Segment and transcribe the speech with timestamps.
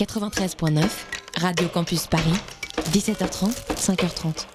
[0.00, 0.82] 93.9,
[1.36, 2.32] Radio Campus Paris,
[2.90, 4.46] 17h30, 5h30.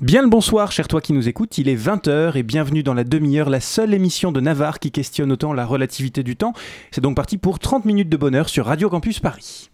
[0.00, 3.04] Bien le bonsoir, cher toi qui nous écoutes, il est 20h et bienvenue dans la
[3.04, 6.54] demi-heure, la seule émission de Navarre qui questionne autant la relativité du temps.
[6.90, 9.68] C'est donc parti pour 30 minutes de bonheur sur Radio Campus Paris.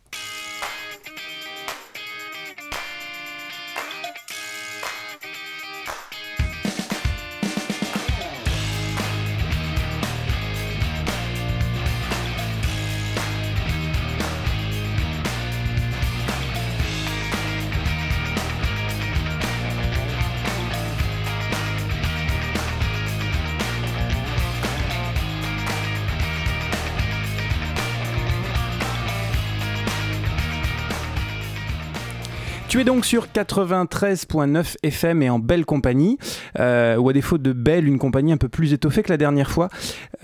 [33.02, 36.18] Donc sur 93.9 FM et en belle compagnie,
[36.60, 39.50] euh, ou à défaut de belle, une compagnie un peu plus étoffée que la dernière
[39.50, 39.70] fois.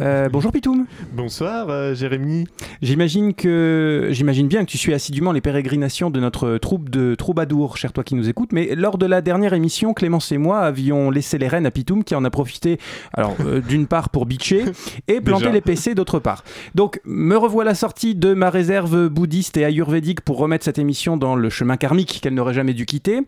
[0.00, 0.86] Euh, bonjour Pitoum.
[1.12, 2.46] Bonsoir euh, Jérémy.
[2.80, 7.76] J'imagine que j'imagine bien que tu suis assidûment les pérégrinations de notre troupe de troubadours,
[7.76, 8.52] cher toi qui nous écoutes.
[8.52, 12.04] Mais lors de la dernière émission, Clémence et moi avions laissé les rênes à Pitoum
[12.04, 12.78] qui en a profité,
[13.12, 13.34] alors
[13.68, 14.62] d'une part pour bitcher
[15.08, 16.44] et planter les PC d'autre part.
[16.76, 21.34] Donc me revoilà sortie de ma réserve bouddhiste et ayurvédique pour remettre cette émission dans
[21.34, 23.20] le chemin karmique qu'elle n'aurait jamais dû quitter.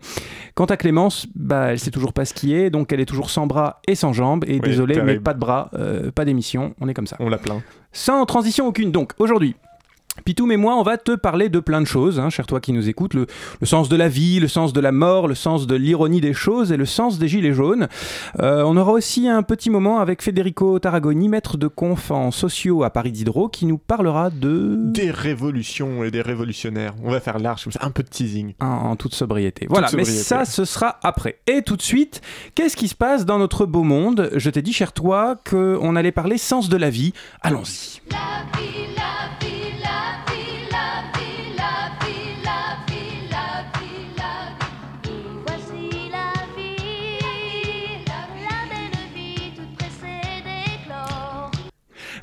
[0.55, 3.29] Quant à Clémence, bah, elle sait toujours pas ce qui est, donc elle est toujours
[3.29, 4.43] sans bras et sans jambes.
[4.47, 7.17] Et Oui, désolé, mais pas de bras, euh, pas d'émission, on est comme ça.
[7.19, 7.61] On l'a plaint.
[7.91, 9.55] Sans transition aucune, donc aujourd'hui.
[10.23, 12.73] Pitoum et moi, on va te parler de plein de choses, hein, cher toi qui
[12.73, 13.25] nous écoutes, le,
[13.59, 16.33] le sens de la vie, le sens de la mort, le sens de l'ironie des
[16.33, 17.87] choses et le sens des gilets jaunes.
[18.39, 22.83] Euh, on aura aussi un petit moment avec Federico Tarragoni, maître de conf en sociaux
[22.83, 24.75] à Paris Diderot, qui nous parlera de...
[24.91, 26.93] Des révolutions et des révolutionnaires.
[27.03, 28.53] On va faire large comme ça, un peu de teasing.
[28.59, 29.67] en, en toute sobriété.
[29.69, 30.23] Voilà, mais sobriété.
[30.23, 31.39] ça, ce sera après.
[31.47, 32.21] Et tout de suite,
[32.55, 34.29] qu'est-ce qui se passe dans notre beau monde?
[34.35, 37.13] Je t'ai dit, cher toi, qu'on allait parler sens de la vie.
[37.41, 38.01] Allons-y.
[38.11, 39.20] La vie, la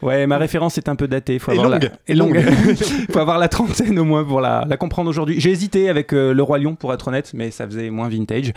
[0.03, 1.38] Ouais, ma référence est un peu datée.
[1.38, 1.82] Faut Et avoir longue.
[1.84, 1.91] La...
[2.09, 2.41] Et longue.
[3.12, 5.41] Faut avoir la trentaine au moins pour la, la comprendre aujourd'hui.
[5.41, 8.53] J'ai hésité avec euh, Le Roi Lion, pour être honnête, mais ça faisait moins vintage.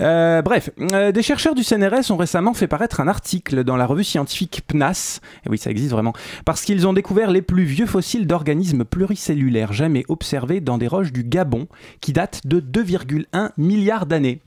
[0.00, 3.86] Euh, bref, euh, des chercheurs du CNRS ont récemment fait paraître un article dans la
[3.86, 5.20] revue scientifique PNAS.
[5.46, 6.12] Et oui, ça existe vraiment.
[6.44, 11.12] Parce qu'ils ont découvert les plus vieux fossiles d'organismes pluricellulaires jamais observés dans des roches
[11.12, 11.66] du Gabon,
[12.00, 14.40] qui datent de 2,1 milliards d'années.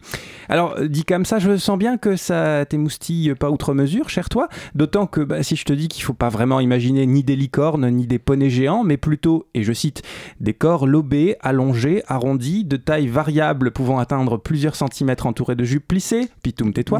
[0.49, 4.49] Alors, dit comme ça, je sens bien que ça t'émoustille pas outre mesure, cher toi.
[4.75, 7.89] D'autant que bah, si je te dis qu'il faut pas vraiment imaginer ni des licornes
[7.89, 10.03] ni des poneys géants, mais plutôt, et je cite,
[10.39, 15.85] des corps lobés, allongés, arrondis, de taille variable pouvant atteindre plusieurs centimètres entourés de jupes
[15.85, 16.99] plissées, pitoum tais-toi,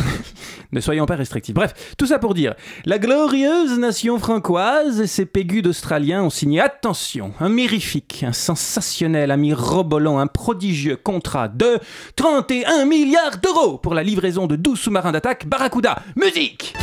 [0.73, 1.55] Ne soyons pas restrictifs.
[1.55, 2.55] Bref, tout ça pour dire,
[2.85, 9.31] la glorieuse nation francoise et ses pégus d'Australiens ont signé, attention, un mirifique, un sensationnel,
[9.31, 11.79] un mirobolant, un prodigieux contrat de
[12.17, 16.03] 31 milliards d'euros pour la livraison de 12 sous-marins d'attaque Barracuda.
[16.17, 16.75] Musique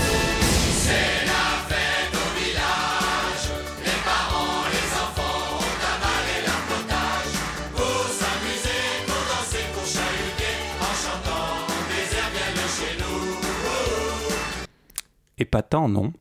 [15.42, 16.14] Épatant, non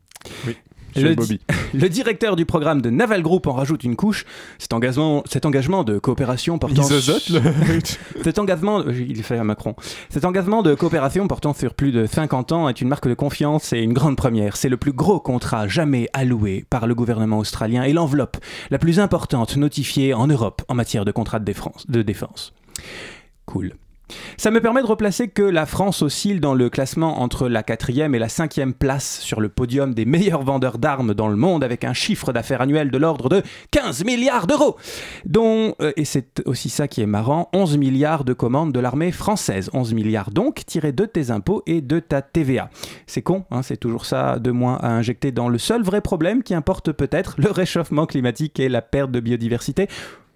[0.47, 0.57] Oui.
[0.97, 1.39] Le, Bobby.
[1.75, 4.25] le directeur du programme de Naval Group en rajoute une couche.
[4.59, 7.41] Cet engagement, cet engagement de coopération portant Isozote, le-
[8.25, 9.77] Cet engagement, il fait à Macron.
[10.09, 13.73] Cet engagement de coopération portant sur plus de 50 ans est une marque de confiance
[13.73, 14.57] et une grande première.
[14.57, 18.39] C'est le plus gros contrat jamais alloué par le gouvernement australien et l'enveloppe
[18.71, 21.87] la plus importante notifiée en Europe en matière de contrat de défense.
[21.89, 22.53] De défense.
[23.47, 23.75] Cool.
[24.37, 28.15] Ça me permet de replacer que la France oscille dans le classement entre la quatrième
[28.15, 31.85] et la cinquième place sur le podium des meilleurs vendeurs d'armes dans le monde avec
[31.85, 34.77] un chiffre d'affaires annuel de l'ordre de 15 milliards d'euros,
[35.25, 39.13] dont, euh, et c'est aussi ça qui est marrant, 11 milliards de commandes de l'armée
[39.13, 39.71] française.
[39.73, 42.71] 11 milliards donc tirés de tes impôts et de ta TVA.
[43.07, 46.43] C'est con, hein, c'est toujours ça de moins à injecter dans le seul vrai problème
[46.43, 49.89] qui importe peut-être, le réchauffement climatique et la perte de biodiversité.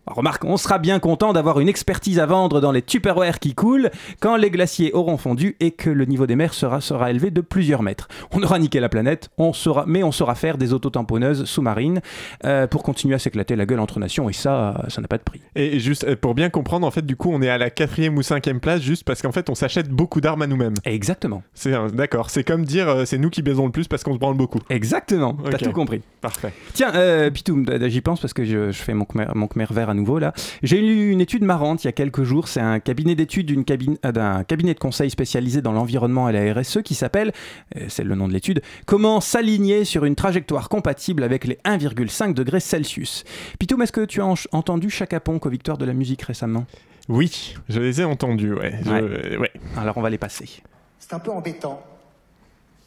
[0.07, 3.91] Remarque, on sera bien content d'avoir une expertise à vendre dans les Tupperware qui coulent
[4.21, 7.41] quand les glaciers auront fondu et que le niveau des mers sera, sera élevé de
[7.41, 8.09] plusieurs mètres.
[8.33, 12.01] On aura niqué la planète, on saura, mais on saura faire des autotamponneuses sous-marines
[12.45, 15.23] euh, pour continuer à s'éclater la gueule entre nations et ça, ça n'a pas de
[15.23, 15.41] prix.
[15.57, 18.17] Et juste euh, pour bien comprendre, en fait, du coup, on est à la quatrième
[18.19, 20.75] ou cinquième place juste parce qu'en fait, on s'achète beaucoup d'armes à nous-mêmes.
[20.85, 21.43] Exactement.
[21.55, 22.29] C'est d'accord.
[22.29, 24.61] C'est comme dire, euh, c'est nous qui baisons le plus parce qu'on se branle beaucoup.
[24.69, 25.63] Exactement, t'as Ok.
[25.63, 26.03] tout compris.
[26.21, 26.53] Parfait.
[26.75, 29.94] Tiens, euh, Pitoum, j'y pense parce que je, je fais mon khmer, mon vert à
[29.95, 30.33] nouveau là.
[30.63, 32.49] J'ai lu une étude marrante il y a quelques jours.
[32.49, 36.33] C'est un cabinet d'études d'une cabine- euh, d'un cabinet de conseil spécialisé dans l'environnement et
[36.33, 37.33] la RSE qui s'appelle,
[37.77, 42.35] euh, c'est le nom de l'étude, Comment s'aligner sur une trajectoire compatible avec les 1,5
[42.35, 43.25] degrés Celsius.
[43.59, 46.67] Pitoum, est-ce que tu as en- entendu Chaka Ponk aux victoires de la musique récemment?
[47.09, 48.79] Oui, je les ai entendus, ouais.
[48.83, 49.01] Je- Ouais.
[49.03, 49.53] euh, ouais.
[49.77, 50.63] Alors on va les passer.
[50.99, 51.83] C'est un peu embêtant.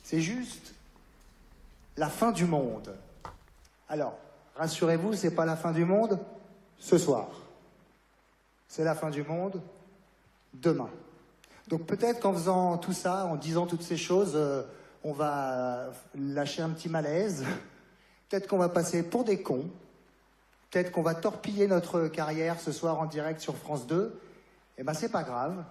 [0.04, 0.74] C'est juste
[1.98, 2.94] la fin du monde.
[3.90, 4.18] Alors,
[4.56, 6.20] rassurez-vous, c'est pas la fin du monde?
[6.80, 7.28] Ce soir.
[8.68, 9.62] C'est la fin du monde
[10.54, 10.90] demain.
[11.68, 14.64] Donc peut-être qu'en faisant tout ça, en disant toutes ces choses, euh,
[15.04, 17.46] on va lâcher un petit malaise.
[18.30, 19.70] Peut-être qu'on va passer pour des cons.
[20.70, 24.20] Peut-être qu'on va torpiller notre carrière ce soir en direct sur France 2.
[24.78, 25.64] Eh ben c'est pas grave.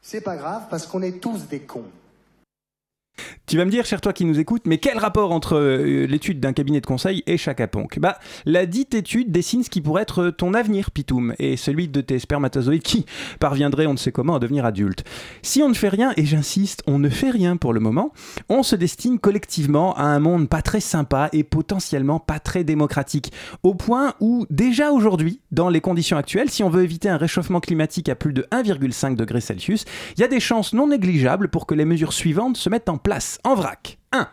[0.00, 1.90] C'est pas grave parce qu'on est tous des cons.
[3.48, 6.38] Tu vas me dire, cher toi qui nous écoutes, mais quel rapport entre euh, l'étude
[6.38, 7.98] d'un cabinet de conseil et Chaka Ponk?
[7.98, 12.02] Bah, la dite étude dessine ce qui pourrait être ton avenir, Pitoum, et celui de
[12.02, 13.06] tes spermatozoïdes qui
[13.40, 15.02] parviendraient, on ne sait comment, à devenir adultes.
[15.40, 18.12] Si on ne fait rien, et j'insiste, on ne fait rien pour le moment,
[18.50, 23.32] on se destine collectivement à un monde pas très sympa et potentiellement pas très démocratique,
[23.62, 27.60] au point où, déjà aujourd'hui, dans les conditions actuelles, si on veut éviter un réchauffement
[27.60, 29.86] climatique à plus de 1,5 degré Celsius,
[30.18, 32.98] il y a des chances non négligeables pour que les mesures suivantes se mettent en
[32.98, 33.98] place, en vrac.
[34.12, 34.26] 1.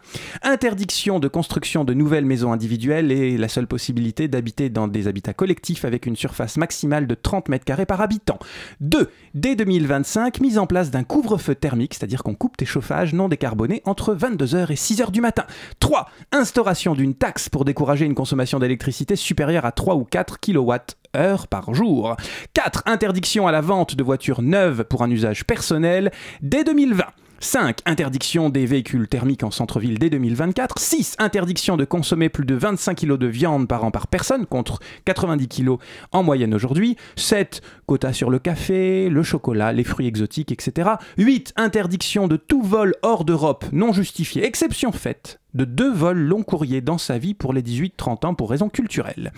[0.44, 5.34] Interdiction de construction de nouvelles maisons individuelles et la seule possibilité d'habiter dans des habitats
[5.34, 8.40] collectifs avec une surface maximale de 30 mètres carrés par habitant.
[8.80, 9.10] 2.
[9.34, 13.82] Dès 2025, mise en place d'un couvre-feu thermique, c'est-à-dire qu'on coupe tes chauffages non décarbonés
[13.84, 15.44] entre 22h et 6h du matin.
[15.80, 16.10] 3.
[16.32, 21.74] Instauration d'une taxe pour décourager une consommation d'électricité supérieure à 3 ou 4 kWh par
[21.74, 22.16] jour.
[22.54, 22.84] 4.
[22.86, 26.12] Interdiction à la vente de voitures neuves pour un usage personnel
[26.42, 27.04] dès 2020.
[27.40, 27.80] 5.
[27.86, 30.80] Interdiction des véhicules thermiques en centre-ville dès 2024.
[30.80, 31.16] 6.
[31.20, 35.48] Interdiction de consommer plus de 25 kg de viande par an par personne contre 90
[35.48, 35.78] kg
[36.12, 36.96] en moyenne aujourd'hui.
[37.16, 37.62] 7.
[37.86, 40.92] Quota sur le café, le chocolat, les fruits exotiques, etc.
[41.18, 41.54] 8.
[41.56, 46.82] Interdiction de tout vol hors d'Europe non justifié, exception faite de deux vols long courriers
[46.82, 49.32] dans sa vie pour les 18-30 ans pour raisons culturelles.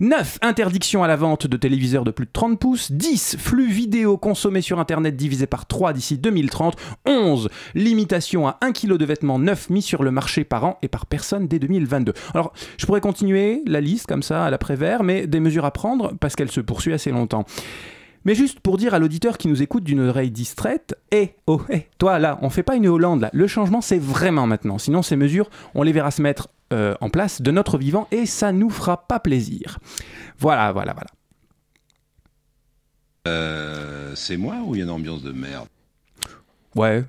[0.00, 0.38] 9.
[0.42, 2.92] Interdiction à la vente de téléviseurs de plus de 30 pouces.
[2.92, 3.36] 10.
[3.38, 6.76] Flux vidéo consommé sur Internet divisé par 3 d'ici 2030.
[7.06, 7.48] 11.
[7.74, 11.06] Limitation à 1 kg de vêtements neufs mis sur le marché par an et par
[11.06, 12.12] personne dès 2022.
[12.34, 16.12] Alors, je pourrais continuer la liste comme ça à l'après-vert, mais des mesures à prendre
[16.20, 17.44] parce qu'elle se poursuit assez longtemps.
[18.24, 21.88] Mais juste pour dire à l'auditeur qui nous écoute d'une oreille distraite, hé, oh, hé,
[21.98, 24.78] toi là, on fait pas une Hollande là, le changement c'est vraiment maintenant.
[24.78, 28.26] Sinon ces mesures, on les verra se mettre euh, en place de notre vivant et
[28.26, 29.78] ça nous fera pas plaisir.
[30.38, 31.10] Voilà, voilà, voilà.
[33.28, 35.68] Euh, c'est moi ou il y a une ambiance de merde?
[36.74, 37.04] Ouais,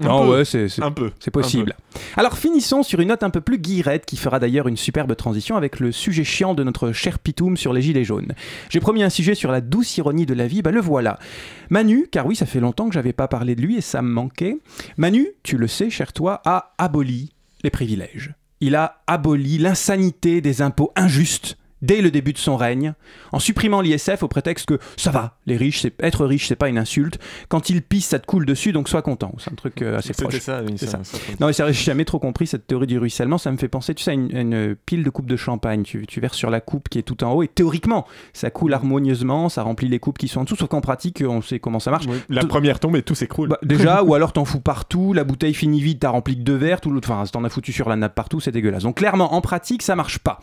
[0.00, 0.30] Non, peu.
[0.38, 1.10] ouais, c'est c'est- Un peu.
[1.20, 1.74] c'est possible.
[2.16, 5.56] Alors finissons sur une note un peu plus guillerette qui fera d'ailleurs une superbe transition
[5.56, 8.32] avec le sujet chiant de notre cher Pitoum sur les gilets jaunes.
[8.70, 11.18] J'ai promis un sujet sur la douce ironie de la vie, bah le voilà.
[11.70, 14.10] Manu, car oui, ça fait longtemps que j'avais pas parlé de lui et ça me
[14.10, 14.58] manquait.
[14.96, 17.30] Manu, tu le sais, cher toi, a aboli
[17.62, 18.34] les privilèges.
[18.60, 22.94] Il a aboli l'insanité des impôts injustes dès le début de son règne,
[23.32, 26.68] en supprimant l'ISF au prétexte que ça va, les riches, c'est être riche, c'est pas
[26.68, 27.18] une insulte.
[27.48, 29.34] Quand il pisse, ça te coule dessus, donc sois content.
[29.38, 30.32] C'est un truc euh, assez proche.
[30.32, 31.18] C'était ça, oui, C'est ça, ça.
[31.18, 31.32] ça.
[31.40, 33.38] Non, mais j'ai jamais trop compris cette théorie du ruissellement.
[33.38, 35.82] Ça me fait penser, tu sais, à une, pile de coupe de champagne.
[35.82, 38.72] Tu, tu verses sur la coupe qui est tout en haut et théoriquement, ça coule
[38.72, 40.56] harmonieusement, ça remplit les coupes qui sont en dessous.
[40.56, 42.06] Sauf qu'en pratique, on sait comment ça marche.
[42.08, 43.48] Oui, La première tombe et tout s'écroule.
[43.48, 46.56] Bah, déjà, ou alors t'en fous partout, la bouteille finit vide, t'as rempli que deux
[46.56, 48.84] verres, tout l'autre, enfin, t'en as foutu sur la nappe partout, c'est dégueulasse.
[48.84, 50.40] Donc clairement, en pratique, ça marche pas.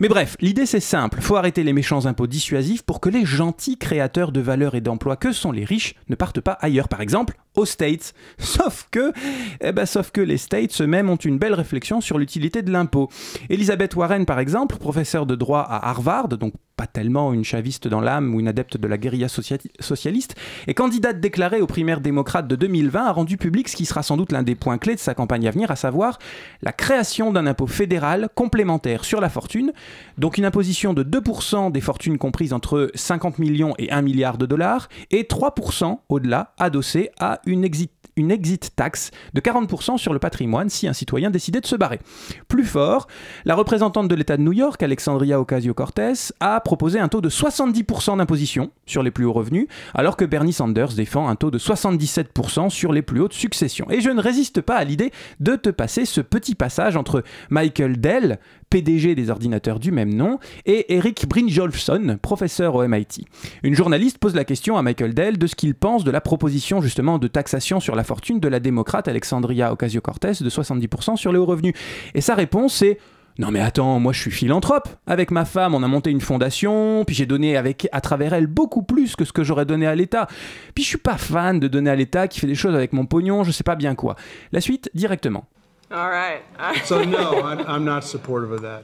[0.00, 3.78] Mais bref, l'idée c'est simple, faut arrêter les méchants impôts dissuasifs pour que les gentils
[3.78, 7.36] créateurs de valeur et d'emplois que sont les riches ne partent pas ailleurs, par exemple
[7.56, 8.14] aux States.
[8.38, 9.12] Sauf que,
[9.60, 13.08] eh ben, sauf que les States eux-mêmes ont une belle réflexion sur l'utilité de l'impôt.
[13.48, 18.00] Elizabeth Warren, par exemple, professeure de droit à Harvard, donc pas tellement une chaviste dans
[18.00, 20.34] l'âme ou une adepte de la guérilla socia- socialiste,
[20.66, 24.16] et candidate déclarée aux primaires démocrates de 2020, a rendu public ce qui sera sans
[24.16, 26.18] doute l'un des points clés de sa campagne à venir, à savoir
[26.62, 29.72] la création d'un impôt fédéral complémentaire sur la fortune,
[30.18, 34.46] donc une imposition de 2% des fortunes comprises entre 50 millions et 1 milliard de
[34.46, 40.18] dollars, et 3% au-delà, adossé à une exit une exit tax de 40% sur le
[40.18, 42.00] patrimoine si un citoyen décidait de se barrer.
[42.48, 43.08] Plus fort,
[43.44, 48.16] la représentante de l'État de New York, Alexandria Ocasio-Cortez, a proposé un taux de 70%
[48.16, 52.70] d'imposition sur les plus hauts revenus, alors que Bernie Sanders défend un taux de 77%
[52.70, 53.86] sur les plus hautes successions.
[53.88, 58.00] Et je ne résiste pas à l'idée de te passer ce petit passage entre Michael
[58.00, 63.26] Dell, PDG des ordinateurs du même nom, et Eric Brynjolfsson, professeur au MIT.
[63.62, 66.80] Une journaliste pose la question à Michael Dell de ce qu'il pense de la proposition
[66.80, 71.38] justement de taxation sur la fortune de la démocrate Alexandria Ocasio-Cortez de 70% sur les
[71.38, 71.74] hauts revenus.
[72.14, 72.98] Et sa réponse est
[73.38, 74.88] non mais attends, moi je suis philanthrope.
[75.06, 78.46] Avec ma femme, on a monté une fondation, puis j'ai donné avec à travers elle
[78.46, 80.26] beaucoup plus que ce que j'aurais donné à l'État.
[80.74, 83.06] Puis je suis pas fan de donner à l'État qui fait des choses avec mon
[83.06, 84.16] pognon, je sais pas bien quoi.
[84.52, 85.46] La suite directement.
[85.90, 86.42] All right.
[86.84, 88.82] So no, I'm, I'm not supportive of that.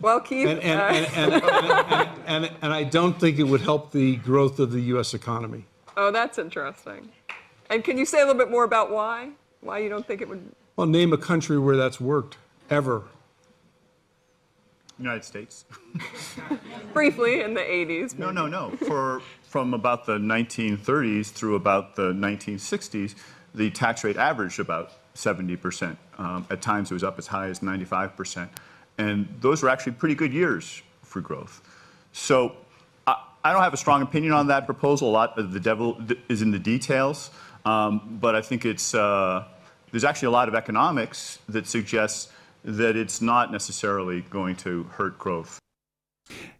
[0.00, 3.62] well, Keith, And, and, uh, and, and, and, and, and I don't think it would
[3.62, 5.14] help the growth of the U.S.
[5.14, 5.64] economy.
[5.96, 7.08] oh, that's interesting.
[7.70, 9.30] And can you say a little bit more about why?
[9.60, 10.40] Why you don't think it would?
[10.76, 12.36] Well, name a country where that's worked,
[12.70, 13.02] ever.
[14.98, 15.64] United States.
[16.92, 18.18] Briefly, in the 80s.
[18.18, 18.70] No, no, no.
[18.70, 23.14] For from about the 1930s through about the 1960s,
[23.54, 25.96] the tax rate averaged about 70%.
[26.18, 28.48] Um, at times, it was up as high as 95%,
[28.98, 31.62] and those were actually pretty good years for growth.
[32.12, 32.56] So.
[33.06, 35.08] I, I don't have a strong opinion on that proposal.
[35.08, 37.30] A lot of the devil is in the details,
[37.64, 39.44] um, but I think it's uh,
[39.90, 42.28] there's actually a lot of economics that suggests
[42.64, 45.58] that it's not necessarily going to hurt growth.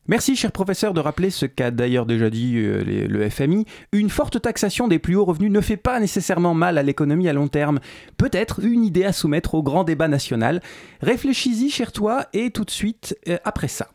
[0.06, 3.66] Merci, cher professeur, de rappeler ce qu'a d'ailleurs déjà dit euh, le FMI.
[3.92, 7.34] Une forte taxation des plus hauts revenus ne fait pas nécessairement mal à l'économie à
[7.34, 7.78] long terme.
[8.16, 10.62] Peut-être une idée à soumettre au grand débat national.
[11.02, 13.88] Réfléchis-y, cher toi, et tout de suite, euh, après ça.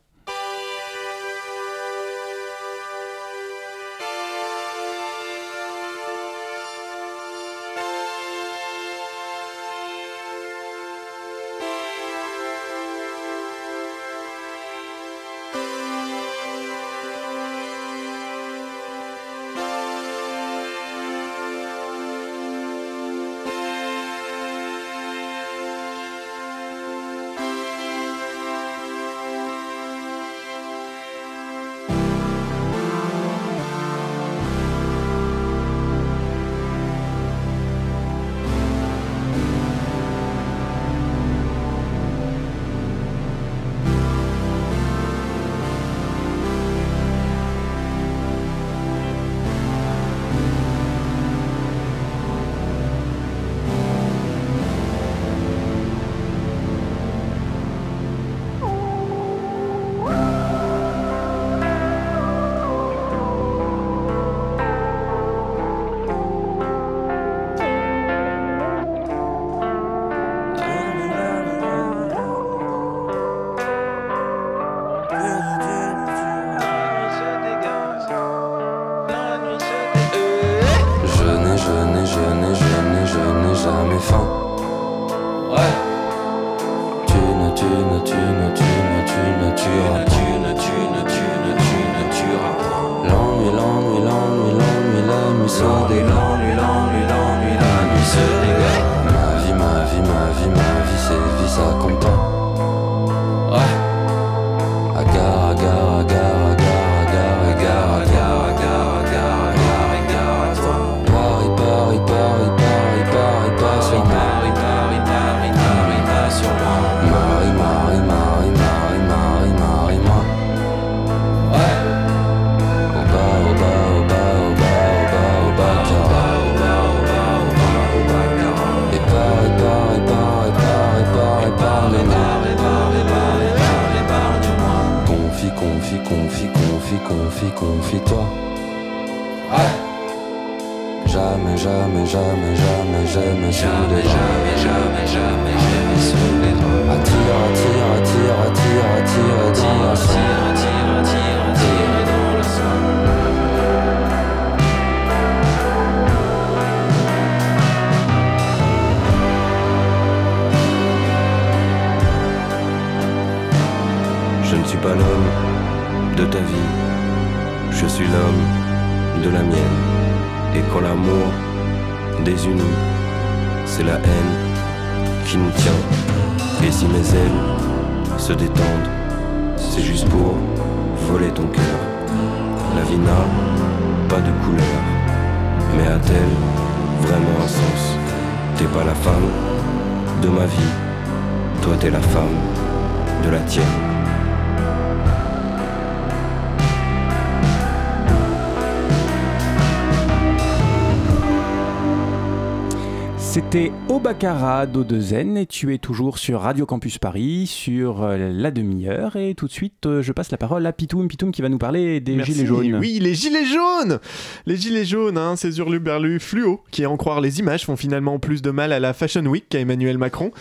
[203.53, 208.50] C'était au Baccarat d'O2N et tu es toujours sur Radio Campus Paris sur euh, la
[208.50, 211.50] demi-heure et tout de suite euh, je passe la parole à Pitoum, Pitoum qui va
[211.50, 212.33] nous parler des Merci.
[212.33, 212.75] gilets jaunes.
[212.77, 214.00] Oui, les gilets jaunes
[214.48, 218.17] Les gilets jaunes, hein, ces hurluberlus fluo qui, à en croire les images, font finalement
[218.17, 220.31] plus de mal à la Fashion Week qu'à Emmanuel Macron.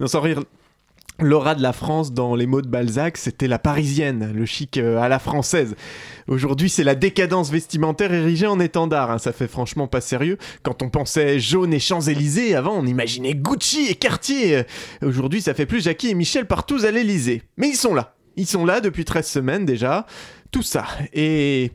[0.00, 0.42] Non, sans rire,
[1.18, 4.98] l'aura de la France dans les mots de Balzac, c'était la parisienne, le chic euh,
[5.00, 5.76] à la française.
[6.28, 9.10] Aujourd'hui, c'est la décadence vestimentaire érigée en étendard.
[9.10, 10.38] hein, Ça fait franchement pas sérieux.
[10.62, 14.62] Quand on pensait jaune et Champs-Élysées, avant on imaginait Gucci et Cartier.
[15.02, 17.42] Aujourd'hui, ça fait plus Jackie et Michel partout à l'Élysée.
[17.56, 18.14] Mais ils sont là.
[18.36, 20.06] Ils sont là depuis 13 semaines déjà.
[20.50, 20.86] Tout ça.
[21.12, 21.72] Et.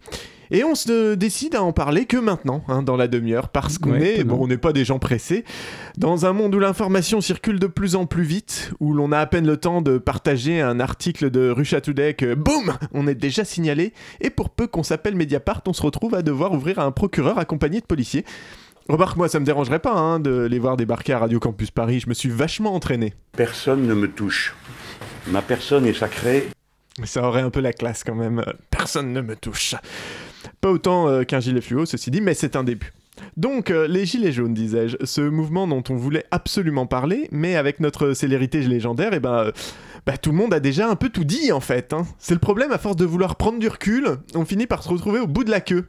[0.51, 3.91] Et on se décide à en parler que maintenant, hein, dans la demi-heure, parce qu'on
[3.91, 5.43] Ouais, est, bon, on n'est pas des gens pressés,
[5.97, 9.25] dans un monde où l'information circule de plus en plus vite, où l'on a à
[9.25, 13.43] peine le temps de partager un article de Russia Today que, boum, on est déjà
[13.43, 16.91] signalé, et pour peu qu'on s'appelle Mediapart, on se retrouve à devoir ouvrir à un
[16.91, 18.25] procureur accompagné de policiers.
[18.89, 21.99] Remarque, moi, ça me dérangerait pas hein, de les voir débarquer à Radio Campus Paris,
[21.99, 23.13] je me suis vachement entraîné.
[23.35, 24.55] Personne ne me touche.
[25.27, 26.47] Ma personne est sacrée.
[27.03, 28.43] Ça aurait un peu la classe quand même.
[28.71, 29.75] Personne ne me touche.
[30.61, 32.93] Pas autant euh, qu'un gilet fluo, ceci dit, mais c'est un début.
[33.35, 37.79] Donc, euh, les gilets jaunes, disais-je, ce mouvement dont on voulait absolument parler, mais avec
[37.79, 39.51] notre célérité légendaire, et ben, euh,
[40.05, 41.93] bah, tout le monde a déjà un peu tout dit en fait.
[41.93, 42.05] hein.
[42.19, 45.19] C'est le problème, à force de vouloir prendre du recul, on finit par se retrouver
[45.19, 45.85] au bout de la queue.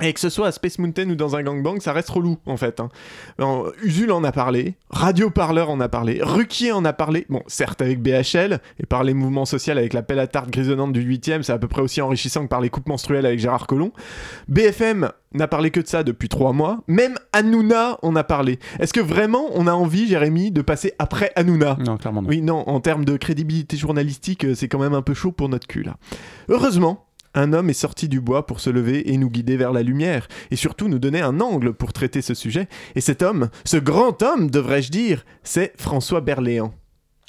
[0.00, 2.56] Et que ce soit à Space Mountain ou dans un gangbang, ça reste relou en
[2.56, 2.80] fait.
[2.80, 2.88] hein.
[3.38, 7.42] Alors, Usul en a parlé, Radio Parleur en a parlé, Ruquier en a parlé, bon
[7.46, 11.08] certes avec BHL, et par les mouvements sociaux avec la pelle à tarte grisonnante du
[11.08, 13.92] 8ème, c'est à peu près aussi enrichissant que par les coupes menstruelles avec Gérard Collomb.
[14.48, 18.58] BFM n'a parlé que de ça depuis trois mois, même Hanouna en a parlé.
[18.80, 21.76] Est-ce que vraiment on a envie, Jérémy, de passer après Hanouna?
[21.78, 22.28] Non, clairement non.
[22.28, 25.48] Oui, non, en termes de crédibilité journalistique, euh, c'est quand même un peu chaud pour
[25.48, 25.96] notre cul là.
[26.48, 29.82] Heureusement, un homme est sorti du bois pour se lever et nous guider vers la
[29.82, 32.68] lumière, et surtout nous donner un angle pour traiter ce sujet.
[32.94, 36.74] Et cet homme, ce grand homme, devrais-je dire, c'est François Berléand.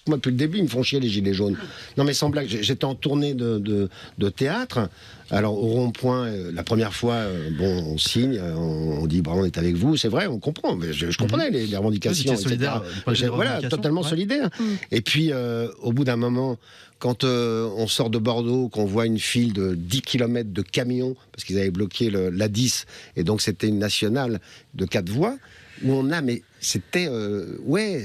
[0.08, 1.56] Moi, depuis le début, ils me font chier les gilets jaunes.
[1.98, 3.88] Non, mais sans blague, j'étais en tournée de, de-
[4.18, 4.90] de théâtre.
[5.32, 9.44] Alors, au rond-point, euh, la première fois, euh, bon, on signe, euh, on, dit, bravo,
[9.44, 9.96] on est avec vous.
[9.96, 10.76] C'est vrai, on comprend.
[10.76, 12.34] Mais je, je comprenais les, les revendications.
[12.34, 13.30] Étiez solidaire, etc.
[13.34, 14.10] Voilà, totalement ouais.
[14.10, 14.50] solidaire.
[14.92, 16.58] Et puis, euh, au bout d'un moment,
[17.00, 21.16] quand euh, on sort de Bordeaux, qu'on voit une file de 10 km de camions,
[21.32, 22.86] parce qu'ils avaient bloqué le- la 10,
[23.16, 24.42] et donc c'était une nationale
[24.74, 25.38] de quatre voies,
[25.86, 27.58] où on a, mais c'était, euh,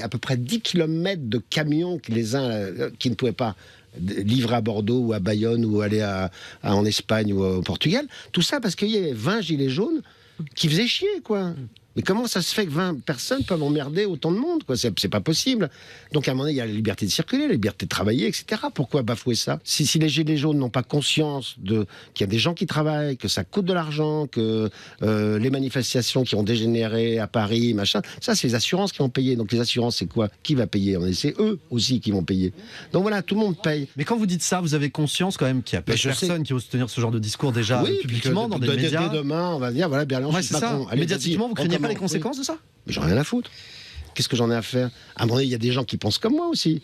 [0.02, 3.56] à peu près 10 km de camions euh, qui ne pouvaient pas
[3.98, 6.06] livrer à Bordeaux ou à Bayonne ou aller
[6.62, 8.06] en Espagne ou au Portugal.
[8.32, 10.02] Tout ça parce qu'il y avait 20 gilets jaunes
[10.54, 11.54] qui faisaient chier, quoi.
[11.98, 14.76] Mais comment ça se fait que 20 personnes peuvent emmerder autant de monde quoi?
[14.76, 15.68] C'est pas possible.
[16.12, 17.88] Donc à un moment donné, il y a la liberté de circuler, la liberté de
[17.88, 18.62] travailler, etc.
[18.72, 19.58] Pourquoi bafouer ça?
[19.64, 22.66] Si, si les gilets jaunes n'ont pas conscience de qu'il y a des gens qui
[22.66, 24.70] travaillent, que ça coûte de l'argent, que
[25.02, 29.08] euh, les manifestations qui ont dégénéré à Paris, machin, ça c'est les assurances qui vont
[29.08, 29.34] payer.
[29.34, 30.28] Donc les assurances, c'est quoi?
[30.44, 30.96] Qui va payer?
[31.14, 32.52] C'est eux aussi qui vont payer.
[32.92, 33.88] Donc voilà, tout le monde paye.
[33.96, 36.28] Mais quand vous dites ça, vous avez conscience quand même qu'il y a je sais.
[36.44, 38.76] qui osent tenir ce genre de discours déjà Oui, puis que publiquement dans de- des
[38.76, 39.08] de- médias.
[39.08, 40.78] dès demain, on va dire voilà, Berlin, Ouais, c'est ça.
[40.96, 42.58] Médiatiquement, vous craignez pas les conséquences de ça?
[42.86, 43.50] Mais j'en ai rien à foutre.
[44.14, 44.90] Qu'est-ce que j'en ai à faire?
[45.16, 46.82] À un moment donné, il y a des gens qui pensent comme moi aussi.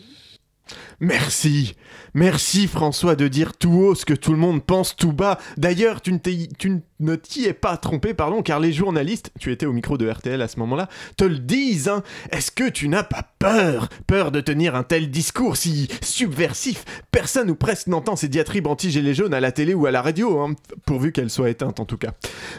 [0.99, 1.75] Merci,
[2.13, 5.37] merci François de dire tout haut ce que tout le monde pense tout bas.
[5.57, 9.97] D'ailleurs, tu ne t'y- es pas trompé, pardon, car les journalistes, tu étais au micro
[9.97, 11.89] de RTL à ce moment-là, te le disent.
[11.89, 12.01] hein.
[12.31, 16.85] Est-ce que tu n'as pas peur Peur de tenir un tel discours si subversif?
[17.11, 20.39] Personne ou presque n'entend ces diatribes anti-gilets jaunes à la télé ou à la radio,
[20.39, 22.13] hein, pourvu qu'elles soient éteintes en tout cas.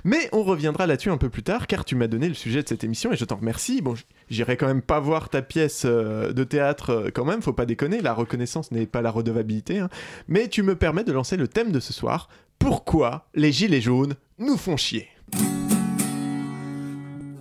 [0.04, 2.68] Mais on reviendra là-dessus un peu plus tard, car tu m'as donné le sujet de
[2.68, 3.80] cette émission et je t'en remercie.
[3.80, 3.94] Bon,
[4.30, 7.66] j'irai quand même pas voir ta pièce euh, de théâtre euh, quand même, faut pas
[7.66, 9.78] déconner, la reconnaissance n'est pas la redevabilité.
[9.78, 9.88] hein.
[10.28, 12.28] Mais tu me permets de lancer le thème de ce soir.
[12.58, 15.08] Pourquoi les gilets jaunes nous font chier?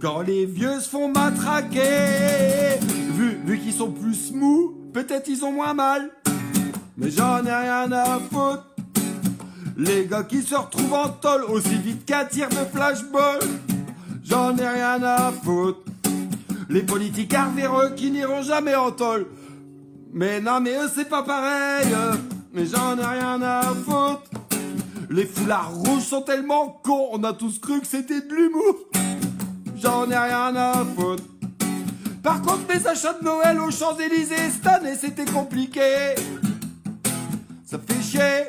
[0.02, 2.78] Quand les vieux se font matraquer,
[3.14, 6.10] vu, vu qu'ils sont plus mous, peut-être ils ont moins mal.
[6.98, 8.66] Mais j'en ai rien à foutre.
[9.78, 13.40] Les gars qui se retrouvent en tôle aussi vite qu'un tir de flashball,
[14.24, 15.80] j'en ai rien à foutre.
[16.70, 19.28] Les politiques véreux qui n'iront jamais en tôle.
[20.18, 21.94] Mais non, mais eux c'est pas pareil.
[22.54, 24.24] Mais j'en ai rien à foutre.
[25.10, 28.78] Les foulards rouges sont tellement cons, on a tous cru que c'était de l'humour.
[29.76, 31.24] J'en ai rien à foutre.
[32.24, 36.16] Par contre, mes achats de Noël aux Champs-Élysées cette année c'était compliqué.
[37.66, 38.46] Ça fait chier.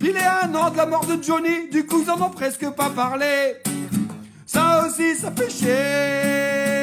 [0.00, 2.68] Il est un an de la mort de Johnny, du coup ils en ont presque
[2.70, 3.58] pas parlé.
[4.44, 6.74] Ça aussi, ça fait chier.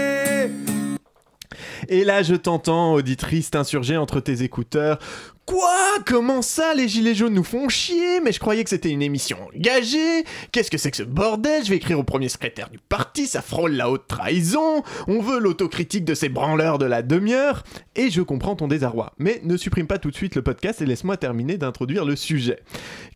[1.91, 4.97] Et là, je t'entends, auditrice, t'insurger entre tes écouteurs.
[5.45, 5.99] Quoi?
[6.05, 8.21] Comment ça, les gilets jaunes nous font chier?
[8.21, 10.23] Mais je croyais que c'était une émission engagée.
[10.53, 11.65] Qu'est-ce que c'est que ce bordel?
[11.65, 14.83] Je vais écrire au premier secrétaire du parti, ça frôle la haute trahison.
[15.09, 17.63] On veut l'autocritique de ces branleurs de la demi-heure.
[17.97, 19.11] Et je comprends ton désarroi.
[19.17, 22.59] Mais ne supprime pas tout de suite le podcast et laisse-moi terminer d'introduire le sujet.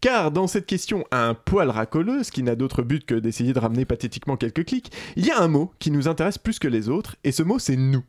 [0.01, 3.85] Car dans cette question un poil racoleuse, qui n'a d'autre but que d'essayer de ramener
[3.85, 7.15] pathétiquement quelques clics, il y a un mot qui nous intéresse plus que les autres,
[7.23, 8.03] et ce mot c'est nous.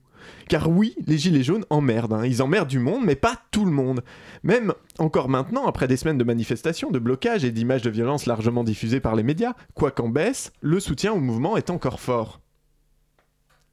[0.49, 2.25] Car oui, les gilets jaunes emmerdent, hein.
[2.25, 4.03] ils emmerdent du monde, mais pas tout le monde.
[4.43, 8.65] Même encore maintenant, après des semaines de manifestations, de blocages et d'images de violence largement
[8.65, 12.41] diffusées par les médias, quoi qu'en baisse, le soutien au mouvement est encore fort.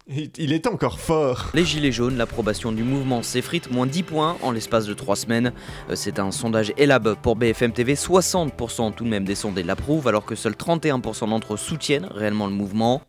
[0.07, 1.49] Il est encore fort.
[1.53, 5.53] Les Gilets jaunes, l'approbation du mouvement s'effrite, moins 10 points en l'espace de 3 semaines.
[5.89, 10.09] Euh, C'est un sondage Elab pour BFM TV, 60% tout de même des sondés l'approuvent,
[10.09, 13.01] alors que seuls 31% d'entre eux soutiennent réellement le mouvement.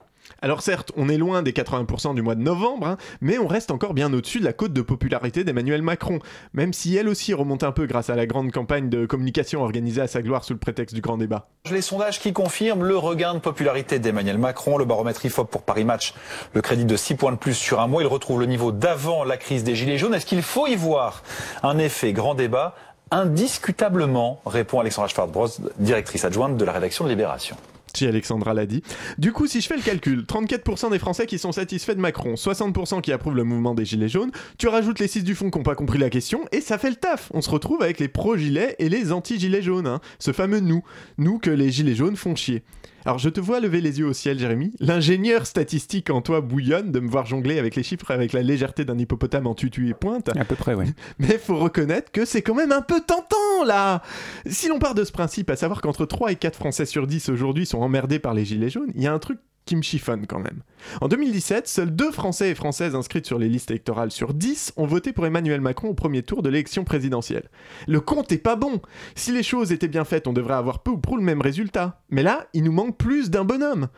[0.45, 3.71] Alors certes, on est loin des 80% du mois de novembre, hein, mais on reste
[3.71, 6.19] encore bien au-dessus de la cote de popularité d'Emmanuel Macron,
[6.53, 10.03] même si elle aussi remonte un peu grâce à la grande campagne de communication organisée
[10.03, 11.49] à sa gloire sous le prétexte du grand débat.
[11.71, 15.87] Les sondages qui confirment le regain de popularité d'Emmanuel Macron, le baromètre IFOP pour Paris
[15.87, 16.13] Match,
[16.53, 19.25] le crédit de 6 points de plus sur un mois, il retrouve le niveau d'avant
[19.25, 20.13] la crise des Gilets jaunes.
[20.13, 21.23] Est-ce qu'il faut y voir
[21.63, 22.75] un effet grand débat?
[23.11, 27.57] Indiscutablement, répond Alexandra Schwartz-Bros, directrice adjointe de la rédaction de Libération.
[27.95, 28.83] Si Alexandra l'a dit.
[29.19, 32.35] Du coup, si je fais le calcul, 34% des Français qui sont satisfaits de Macron,
[32.35, 35.59] 60% qui approuvent le mouvement des Gilets jaunes, tu rajoutes les 6 du fond qui
[35.59, 37.31] n'ont pas compris la question, et ça fait le taf.
[37.35, 40.01] On se retrouve avec les pro-gilets et les anti-gilets jaunes, hein.
[40.19, 40.83] ce fameux nous.
[41.19, 42.65] Nous que les Gilets jaunes font chier.
[43.07, 44.73] Alors je te vois lever les yeux au ciel, Jérémy.
[44.81, 48.87] L'ingénieur statistique en toi bouillonne de me voir jongler avec les chiffres avec la légèreté
[48.87, 50.35] d'un hippopotame en tutu et pointe.
[50.35, 50.87] À peu près, ouais.
[51.19, 54.03] Mais faut reconnaître que c'est quand même un peu tentant là
[54.47, 57.29] Si l'on part de ce principe, à savoir qu'entre 3 et 4 Français sur 10
[57.29, 60.27] aujourd'hui sont emmerdés par les gilets jaunes, il y a un truc qui me chiffonne
[60.27, 60.63] quand même.
[61.01, 64.87] En 2017, seuls deux Français et Françaises inscrites sur les listes électorales sur 10 ont
[64.87, 67.49] voté pour Emmanuel Macron au premier tour de l'élection présidentielle.
[67.87, 68.83] Le compte est pas bon
[69.15, 72.03] Si les choses étaient bien faites, on devrait avoir peu ou prou le même résultat.
[72.11, 73.89] Mais là, il nous manque plus d'un bonhomme.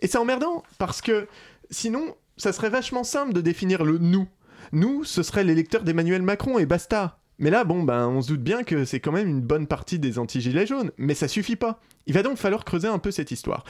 [0.00, 1.28] Et c'est emmerdant, parce que
[1.70, 4.28] sinon, ça serait vachement simple de définir le nous.
[4.72, 7.18] Nous, ce serait l'électeur d'Emmanuel Macron et basta.
[7.38, 9.98] Mais là, bon, ben, on se doute bien que c'est quand même une bonne partie
[9.98, 11.80] des anti-gilets jaunes, mais ça suffit pas.
[12.06, 13.64] Il va donc falloir creuser un peu cette histoire.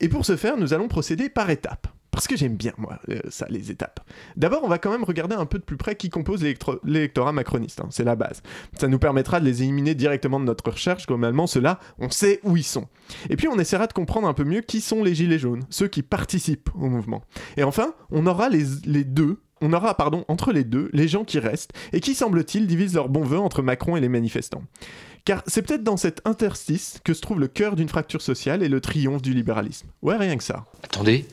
[0.00, 1.88] Et pour ce faire, nous allons procéder par étapes.
[2.10, 4.00] Parce que j'aime bien, moi, euh, ça, les étapes.
[4.34, 6.42] D'abord, on va quand même regarder un peu de plus près qui compose
[6.82, 7.80] l'électorat macroniste.
[7.80, 8.42] hein, c'est la base.
[8.76, 11.06] Ça nous permettra de les éliminer directement de notre recherche.
[11.06, 12.88] Globalement, ceux-là, on sait où ils sont.
[13.30, 15.86] Et puis, on essaiera de comprendre un peu mieux qui sont les gilets jaunes, ceux
[15.86, 17.22] qui participent au mouvement.
[17.56, 19.40] Et enfin, on aura les, les deux.
[19.60, 23.08] On aura, pardon, entre les deux, les gens qui restent et qui, semble-t-il, divisent leurs
[23.08, 24.62] bons voeux entre Macron et les manifestants.
[25.28, 28.68] Car c'est peut-être dans cet interstice que se trouve le cœur d'une fracture sociale et
[28.70, 29.86] le triomphe du libéralisme.
[30.00, 30.64] Ouais, rien que ça.
[30.82, 31.26] Attendez,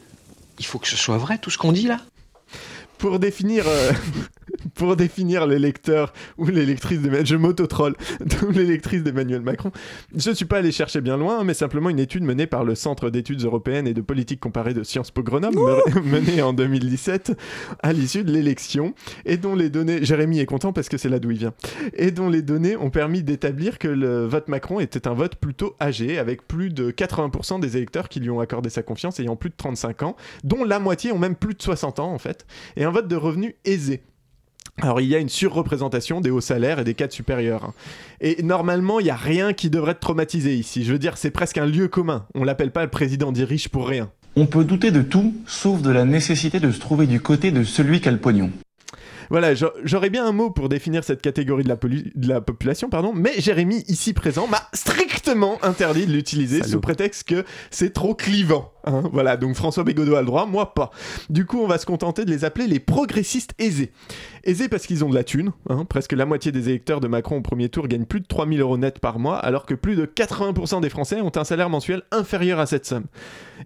[0.60, 2.02] il faut que ce soit vrai tout ce qu'on dit là?
[2.98, 3.94] Pour définir, euh,
[4.76, 7.96] pour définir l'électeur ou l'électrice d'Emmanuel, je m'auto-troll,
[8.48, 9.72] ou l'électrice d'Emmanuel Macron,
[10.16, 12.76] je ne suis pas allé chercher bien loin, mais simplement une étude menée par le
[12.76, 17.38] Centre d'études européennes et de politique comparée de Sciences Po Grenoble, me- menée en 2017
[17.82, 18.94] à l'issue de l'élection,
[19.26, 21.54] et dont les données, Jérémy est content parce que c'est là d'où il vient,
[21.94, 25.76] et dont les données ont permis d'établir que le vote Macron était un vote plutôt
[25.82, 29.50] âgé, avec plus de 80% des électeurs qui lui ont accordé sa confiance ayant plus
[29.50, 32.84] de 35 ans, dont la moitié ont même plus de 60 ans en fait, et
[32.84, 34.04] un vote de revenus aisé.
[34.82, 37.74] Alors il y a une surreprésentation des hauts salaires et des cadres supérieurs.
[38.20, 40.84] Et normalement, il n'y a rien qui devrait te traumatiser ici.
[40.84, 42.26] Je veux dire, c'est presque un lieu commun.
[42.36, 44.10] On l'appelle pas le président dit riche pour rien.
[44.36, 47.64] On peut douter de tout, sauf de la nécessité de se trouver du côté de
[47.64, 48.52] celui qui a le pognon.
[49.30, 52.42] Voilà, j'a- j'aurais bien un mot pour définir cette catégorie de la, polu- de la
[52.42, 57.94] population, pardon, mais Jérémy, ici présent, m'a strictement interdit de l'utiliser sous prétexte que c'est
[57.94, 58.72] trop clivant.
[58.86, 59.04] hein.
[59.12, 60.92] voilà, donc François Bégodeau a le droit, moi pas.
[61.30, 63.92] Du coup, on va se contenter de les appeler les progressistes aisés.
[64.44, 65.86] Aisés parce qu'ils ont de la thune, hein.
[65.86, 68.78] presque la moitié des électeurs de Macron au premier tour gagnent plus de 3000 euros
[68.78, 72.60] net par mois, alors que plus de 80% des Français ont un salaire mensuel inférieur
[72.60, 73.06] à cette somme.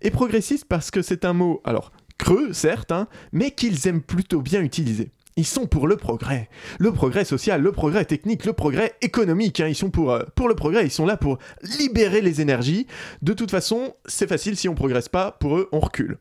[0.02, 4.42] Et progressistes parce que c'est un mot, alors creux certes, hein, mais qu'ils aiment plutôt
[4.42, 5.10] bien utiliser.
[5.40, 6.50] Ils sont pour le progrès.
[6.80, 9.62] Le progrès social, le progrès technique, le progrès économique.
[9.62, 9.68] hein.
[9.70, 11.38] Ils sont pour, euh, pour le progrès, ils sont là pour
[11.80, 12.88] libérer les énergies.
[13.22, 16.18] De toute façon, c'est facile, si on progresse pas, pour eux, on recule.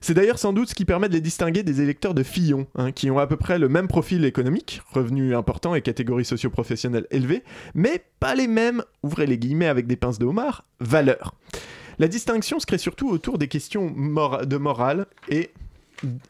[0.00, 2.90] C'est d'ailleurs sans doute ce qui permet de les distinguer des électeurs de Fillon, hein,
[2.90, 7.44] qui ont à peu près le même profil économique, revenus importants et catégories socio-professionnelles élevées,
[7.76, 11.36] mais pas les mêmes, ouvrez les guillemets avec des pinces de homard, valeurs.
[12.00, 15.50] La distinction se crée surtout autour des questions de morale et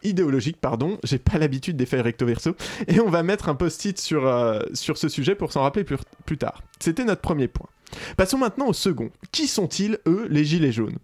[0.02, 2.54] idéologique, pardon, j'ai pas l'habitude des feuilles recto verso,
[2.88, 5.96] et on va mettre un post-it sur, euh, sur ce sujet pour s'en rappeler plus,
[6.24, 6.62] plus tard.
[6.78, 7.68] C'était notre premier point.
[8.16, 9.10] Passons maintenant au second.
[9.32, 10.98] Qui sont-ils, eux, les gilets jaunes?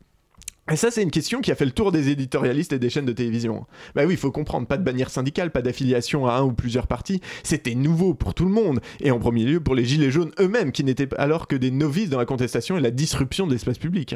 [0.70, 3.04] Et ça, c'est une question qui a fait le tour des éditorialistes et des chaînes
[3.04, 3.66] de télévision.
[3.96, 6.86] Bah oui, il faut comprendre, pas de bannière syndicale, pas d'affiliation à un ou plusieurs
[6.86, 10.30] partis, c'était nouveau pour tout le monde, et en premier lieu pour les gilets jaunes
[10.38, 13.78] eux-mêmes, qui n'étaient alors que des novices dans la contestation et la disruption de l'espace
[13.78, 14.14] public.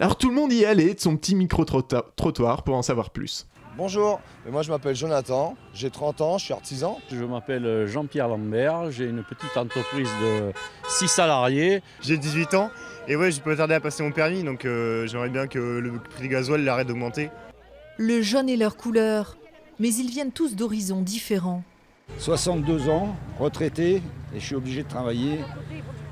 [0.00, 3.46] Alors tout le monde y allait de son petit micro-trottoir pour en savoir plus.
[3.76, 6.98] Bonjour, moi je m'appelle Jonathan, j'ai 30 ans, je suis artisan.
[7.10, 10.52] Je m'appelle euh, Jean-Pierre Lambert, j'ai une petite entreprise de
[10.88, 11.82] 6 salariés.
[12.00, 12.70] J'ai 18 ans
[13.08, 15.98] et ouais, je peux tarder à passer mon permis, donc euh, j'aimerais bien que le
[15.98, 17.30] prix du gasoil il arrête d'augmenter.
[17.98, 19.36] Le jaune est leur couleur,
[19.80, 21.64] mais ils viennent tous d'horizons différents.
[22.18, 23.96] 62 ans, retraité,
[24.34, 25.40] et je suis obligé de travailler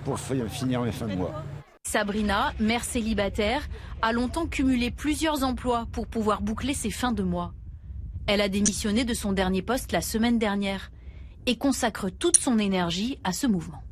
[0.05, 1.44] pour fi- finir mes fins de mois.
[1.92, 3.68] Sabrina, mère célibataire,
[4.01, 7.53] a longtemps cumulé plusieurs emplois pour pouvoir boucler ses fins de mois.
[8.27, 10.90] Elle a démissionné de son dernier poste la semaine dernière
[11.45, 13.83] et consacre toute son énergie à ce mouvement.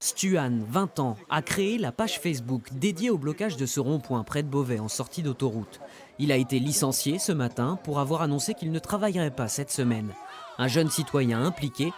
[0.00, 4.42] Stuan, 20 ans, a créé la page Facebook dédiée au blocage de ce rond-point près
[4.42, 5.80] de Beauvais en sortie d'autoroute.
[6.18, 10.12] Il a été licencié ce matin pour avoir annoncé qu'il ne travaillerait pas cette semaine.
[10.58, 11.92] Un jeune citoyen impliqué,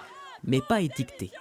[0.44, 1.32] mais pas étiqueté.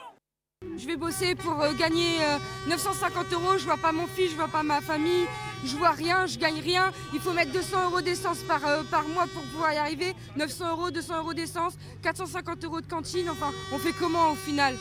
[0.79, 2.37] Je vais bosser pour euh, gagner euh,
[2.69, 3.57] 950 euros.
[3.57, 5.25] Je vois pas mon fils, je vois pas ma famille,
[5.65, 6.91] je vois rien, je gagne rien.
[7.13, 10.15] Il faut mettre 200 euros d'essence par, euh, par mois pour pouvoir y arriver.
[10.37, 13.29] 900 euros, 200 euros d'essence, 450 euros de cantine.
[13.29, 14.75] Enfin, on fait comment au final?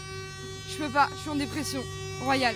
[0.69, 1.83] Je peux pas, je suis en dépression
[2.23, 2.55] royale.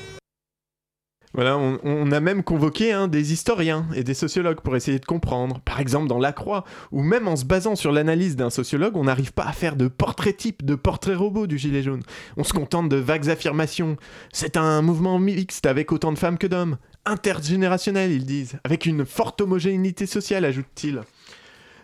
[1.34, 5.60] Voilà, on, a même convoqué hein, des historiens et des sociologues pour essayer de comprendre.
[5.60, 9.04] Par exemple dans La Croix, où même en se basant sur l'analyse d'un sociologue, on
[9.04, 12.02] n'arrive pas à faire de portrait type, de portrait robot du gilet jaune.
[12.36, 13.96] On se contente de vagues affirmations.
[14.30, 16.76] C'est un mouvement mixte avec autant de femmes que d'hommes.
[17.06, 21.00] Intergénérationnel, ils disent, avec une forte homogénéité sociale, ajoute-t-il.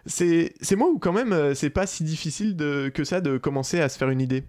[0.04, 3.88] C'est moi ou quand même euh, c'est pas si difficile que ça de commencer à
[3.88, 4.44] se faire une idée.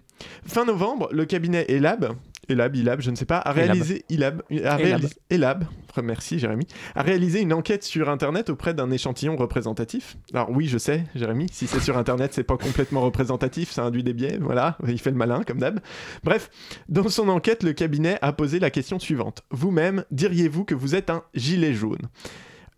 [0.46, 2.14] Fin novembre, le cabinet Elab,
[2.50, 4.80] Elab, Ilab, je ne sais pas, a réalisé Ilab, a Elab.
[4.80, 5.64] réalisé- Elab,
[6.02, 10.16] merci Jérémy, a réalisé une enquête sur internet auprès d'un échantillon représentatif.
[10.34, 14.02] Alors oui, je sais, Jérémy, si c'est sur internet, c'est pas complètement représentatif, ça induit
[14.04, 15.80] des biais, voilà, il fait le malin comme d'hab.
[16.24, 16.50] Bref,
[16.88, 19.42] dans son enquête, le cabinet a posé la question suivante.
[19.50, 22.08] Vous-même, diriez-vous que vous êtes un gilet jaune?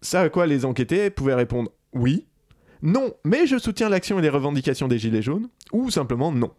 [0.00, 2.26] Ça à quoi les enquêtés pouvaient répondre oui,
[2.82, 6.50] non, mais je soutiens l'action et les revendications des Gilets jaunes, ou simplement non.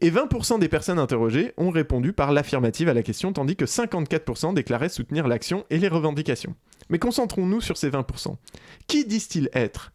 [0.00, 4.54] Et 20% des personnes interrogées ont répondu par l'affirmative à la question, tandis que 54%
[4.54, 6.54] déclaraient soutenir l'action et les revendications.
[6.88, 8.36] Mais concentrons-nous sur ces 20%.
[8.86, 9.92] Qui disent-ils être?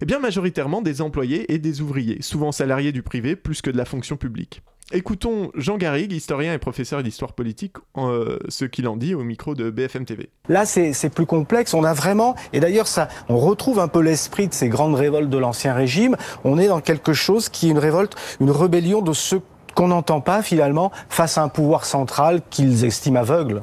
[0.00, 3.76] Eh bien majoritairement des employés et des ouvriers, souvent salariés du privé plus que de
[3.76, 4.62] la fonction publique.
[4.90, 9.54] Écoutons Jean Garrigue, historien et professeur d'histoire politique, euh, ce qu'il en dit au micro
[9.54, 10.30] de BFM TV.
[10.48, 11.74] Là, c'est plus complexe.
[11.74, 15.28] On a vraiment, et d'ailleurs, ça, on retrouve un peu l'esprit de ces grandes révoltes
[15.28, 16.16] de l'Ancien Régime.
[16.42, 19.42] On est dans quelque chose qui est une révolte, une rébellion de ceux
[19.74, 23.60] qu'on n'entend pas finalement face à un pouvoir central qu'ils estiment aveugle.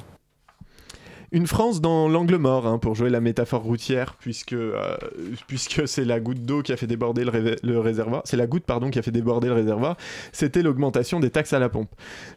[1.36, 4.95] Une France dans l'angle mort, hein, pour jouer la métaphore routière, puisque, euh,
[5.48, 8.21] puisque c'est la goutte d'eau qui a fait déborder le, réservoir.
[8.24, 9.98] C'est la goutte, pardon, qui a fait déborder le réservoir.
[10.32, 11.89] C'était l'augmentation des taxes à la pompe.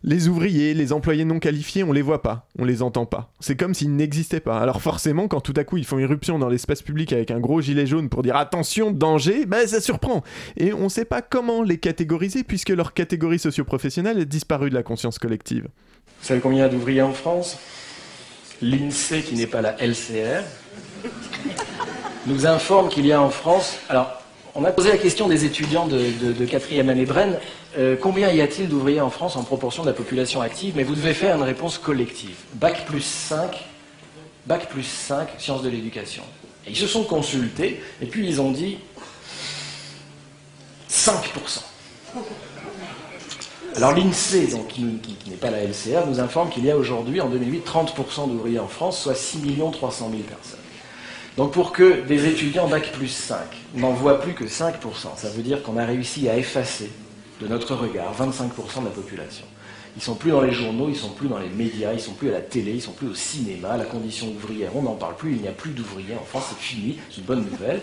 [0.03, 3.31] Les ouvriers, les employés non qualifiés, on les voit pas, on les entend pas.
[3.39, 4.59] C'est comme s'ils n'existaient pas.
[4.59, 7.61] Alors forcément, quand tout à coup ils font irruption dans l'espace public avec un gros
[7.61, 10.25] gilet jaune pour dire attention, danger, ben ça surprend.
[10.57, 14.83] Et on sait pas comment les catégoriser, puisque leur catégorie socio-professionnelle est disparue de la
[14.83, 15.69] conscience collective.
[16.21, 17.59] Vous savez combien d'ouvriers en France?
[18.63, 20.43] L'INSEE, qui n'est pas la LCR,
[22.27, 23.77] nous informe qu'il y a en France.
[23.89, 24.23] Alors,
[24.55, 27.39] on a posé la question des étudiants de, quatrième année Bren
[27.79, 30.75] euh, combien y a-t-il d'ouvriers en France en proportion de la population active?
[30.77, 32.37] Mais vous devez faire une réponse collective.
[32.55, 33.57] Bac plus 5,
[34.47, 36.23] Bac plus 5, sciences de l'éducation.
[36.67, 38.79] Et ils se sont consultés, et puis ils ont dit
[40.91, 41.61] 5%.
[43.77, 47.29] Alors l'INSEE, donc, qui, n'est pas la LCR, nous informe qu'il y a aujourd'hui, en
[47.29, 49.41] 2008, 30% d'ouvriers en France, soit 6
[49.73, 50.59] 300 000 personnes.
[51.37, 53.39] Donc pour que des étudiants Bac plus 5
[53.77, 54.73] n'en voient plus que 5%,
[55.17, 56.91] ça veut dire qu'on a réussi à effacer
[57.41, 59.47] de notre regard 25% de la population.
[59.97, 62.31] Ils sont plus dans les journaux, ils sont plus dans les médias, ils sont plus
[62.31, 65.33] à la télé, ils sont plus au cinéma, la condition ouvrière, on n'en parle plus,
[65.33, 67.83] il n'y a plus d'ouvriers en France, c'est fini, c'est une bonne nouvelle.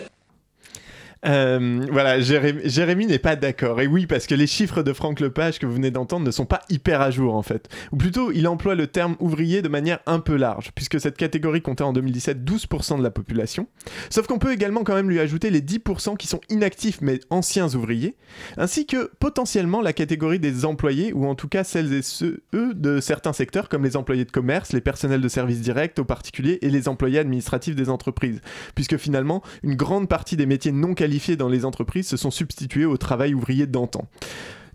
[1.24, 3.80] Euh, voilà, Jérémy, Jérémy n'est pas d'accord.
[3.80, 6.44] Et oui, parce que les chiffres de Franck Lepage que vous venez d'entendre ne sont
[6.44, 7.68] pas hyper à jour en fait.
[7.92, 11.62] Ou plutôt, il emploie le terme ouvrier de manière un peu large, puisque cette catégorie
[11.62, 13.66] comptait en 2017 12% de la population.
[14.10, 17.74] Sauf qu'on peut également quand même lui ajouter les 10% qui sont inactifs mais anciens
[17.74, 18.16] ouvriers,
[18.56, 22.74] ainsi que potentiellement la catégorie des employés, ou en tout cas celles et ceux eux,
[22.74, 26.58] de certains secteurs, comme les employés de commerce, les personnels de services directs aux particuliers
[26.62, 28.40] et les employés administratifs des entreprises,
[28.74, 32.84] puisque finalement, une grande partie des métiers non qualifiés dans les entreprises se sont substitués
[32.84, 34.06] au travail ouvrier d'antan.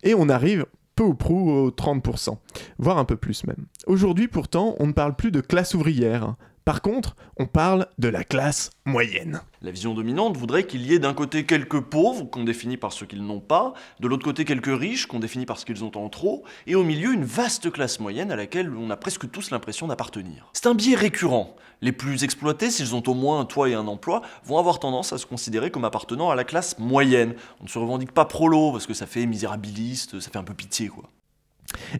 [0.03, 2.37] Et on arrive peu ou prou aux 30%,
[2.77, 3.65] voire un peu plus même.
[3.87, 6.35] Aujourd'hui pourtant, on ne parle plus de classe ouvrière.
[6.63, 9.41] Par contre, on parle de la classe moyenne.
[9.63, 13.07] La vision dominante voudrait qu'il y ait d'un côté quelques pauvres, qu'on définit par ceux
[13.07, 16.09] qu'ils n'ont pas, de l'autre côté quelques riches, qu'on définit par ce qu'ils ont en
[16.09, 19.87] trop, et au milieu une vaste classe moyenne à laquelle on a presque tous l'impression
[19.87, 20.49] d'appartenir.
[20.53, 21.55] C'est un biais récurrent.
[21.81, 25.13] Les plus exploités, s'ils ont au moins un toit et un emploi, vont avoir tendance
[25.13, 27.33] à se considérer comme appartenant à la classe moyenne.
[27.59, 30.53] On ne se revendique pas prolo, parce que ça fait misérabiliste, ça fait un peu
[30.53, 31.09] pitié, quoi.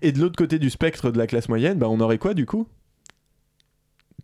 [0.04, 2.46] Et de l'autre côté du spectre de la classe moyenne, bah on aurait quoi du
[2.46, 2.68] coup?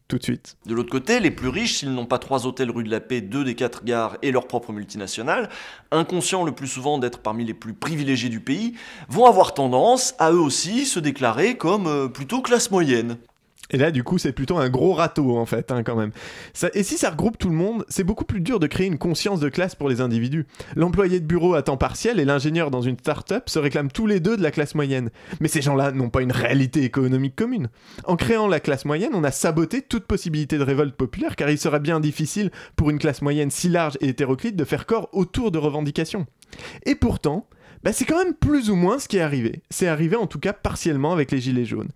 [0.09, 0.55] De.
[0.65, 3.19] De l'autre côté, les plus riches, s'ils n'ont pas trois hôtels rue de la Paix,
[3.19, 5.49] deux des quatre gares et leur propre multinationale,
[5.91, 8.73] inconscients le plus souvent d'être parmi les plus privilégiés du pays,
[9.09, 13.17] vont avoir tendance à eux aussi se déclarer comme euh, plutôt classe moyenne.
[13.69, 16.11] Et là, du coup, c'est plutôt un gros râteau, en fait, hein, quand même.
[16.73, 19.39] Et si ça regroupe tout le monde, c'est beaucoup plus dur de créer une conscience
[19.39, 20.45] de classe pour les individus.
[20.75, 24.19] L'employé de bureau à temps partiel et l'ingénieur dans une start-up se réclament tous les
[24.19, 25.09] deux de la classe moyenne.
[25.39, 27.69] Mais ces gens-là n'ont pas une réalité économique commune.
[28.05, 31.57] En créant la classe moyenne, on a saboté toute possibilité de révolte populaire, car il
[31.57, 35.51] serait bien difficile pour une classe moyenne si large et hétéroclite de faire corps autour
[35.51, 36.25] de revendications.
[36.85, 37.47] Et pourtant,
[37.83, 39.61] bah, c'est quand même plus ou moins ce qui est arrivé.
[39.69, 41.89] C'est arrivé en tout cas partiellement avec les Gilets jaunes.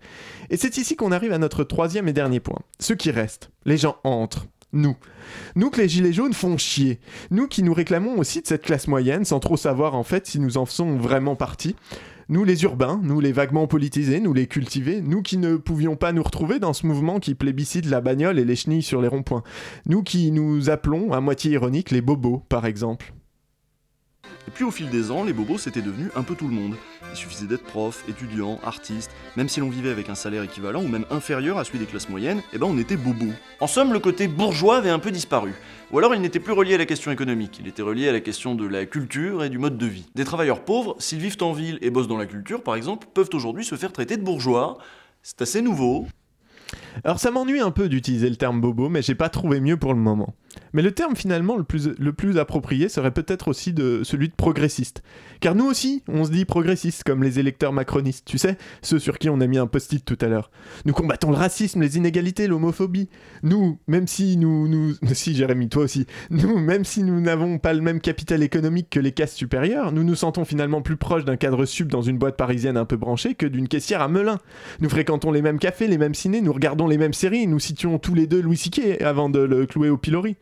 [0.50, 2.60] Et c'est ici qu'on arrive à notre troisième et dernier point.
[2.78, 3.50] Ceux qui restent.
[3.64, 4.46] Les gens entrent.
[4.74, 4.96] Nous.
[5.54, 6.98] Nous que les Gilets jaunes font chier.
[7.30, 10.40] Nous qui nous réclamons aussi de cette classe moyenne sans trop savoir en fait si
[10.40, 11.76] nous en faisons vraiment partie.
[12.28, 16.12] Nous les urbains, nous les vaguement politisés, nous les cultivés, nous qui ne pouvions pas
[16.12, 19.42] nous retrouver dans ce mouvement qui plébiscite la bagnole et les chenilles sur les ronds-points.
[19.84, 23.12] Nous qui nous appelons, à moitié ironique, les bobos par exemple.
[24.48, 26.74] Et puis au fil des ans, les bobos c'était devenu un peu tout le monde.
[27.10, 30.88] Il suffisait d'être prof, étudiant, artiste, même si l'on vivait avec un salaire équivalent ou
[30.88, 33.26] même inférieur à celui des classes moyennes, eh ben on était bobo.
[33.60, 35.54] En somme, le côté bourgeois avait un peu disparu.
[35.92, 38.20] Ou alors il n'était plus relié à la question économique, il était relié à la
[38.20, 40.06] question de la culture et du mode de vie.
[40.14, 43.30] Des travailleurs pauvres, s'ils vivent en ville et bossent dans la culture par exemple, peuvent
[43.32, 44.78] aujourd'hui se faire traiter de bourgeois.
[45.22, 46.06] C'est assez nouveau.
[47.04, 49.94] Alors ça m'ennuie un peu d'utiliser le terme bobo, mais j'ai pas trouvé mieux pour
[49.94, 50.34] le moment.
[50.72, 54.34] Mais le terme finalement le plus, le plus approprié serait peut-être aussi de celui de
[54.34, 55.02] progressiste.
[55.40, 59.18] Car nous aussi, on se dit progressiste, comme les électeurs macronistes, tu sais, ceux sur
[59.18, 60.50] qui on a mis un post-it tout à l'heure.
[60.84, 63.08] Nous combattons le racisme, les inégalités, l'homophobie.
[63.42, 64.94] Nous, même si nous, nous...
[65.12, 66.06] Si Jérémy, toi aussi.
[66.30, 70.04] Nous, même si nous n'avons pas le même capital économique que les castes supérieures, nous
[70.04, 73.34] nous sentons finalement plus proches d'un cadre sub dans une boîte parisienne un peu branchée
[73.34, 74.38] que d'une caissière à Melun.
[74.80, 77.98] Nous fréquentons les mêmes cafés, les mêmes cinés, nous regardons les mêmes séries, nous situons
[77.98, 79.02] tous les deux Louis C.K.
[79.02, 80.36] avant de le clouer au pilori.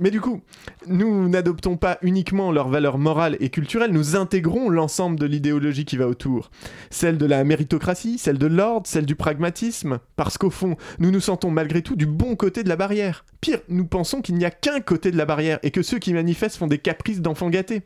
[0.00, 0.40] Mais du coup,
[0.88, 5.96] nous n'adoptons pas uniquement leurs valeurs morales et culturelles, nous intégrons l'ensemble de l'idéologie qui
[5.96, 6.50] va autour.
[6.90, 11.20] Celle de la méritocratie, celle de l'ordre, celle du pragmatisme, parce qu'au fond, nous nous
[11.20, 13.24] sentons malgré tout du bon côté de la barrière.
[13.40, 16.12] Pire, nous pensons qu'il n'y a qu'un côté de la barrière et que ceux qui
[16.12, 17.82] manifestent font des caprices d'enfants gâtés.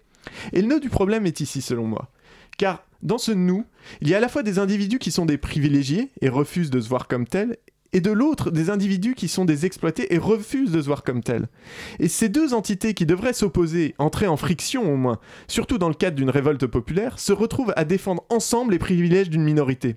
[0.52, 2.10] Et le nœud du problème est ici, selon moi.
[2.56, 3.64] Car dans ce nous,
[4.00, 6.80] il y a à la fois des individus qui sont des privilégiés et refusent de
[6.80, 7.58] se voir comme tels,
[7.92, 11.22] et de l'autre des individus qui sont des exploités et refusent de se voir comme
[11.22, 11.48] tels.
[11.98, 15.94] Et ces deux entités qui devraient s'opposer, entrer en friction au moins, surtout dans le
[15.94, 19.96] cadre d'une révolte populaire, se retrouvent à défendre ensemble les privilèges d'une minorité.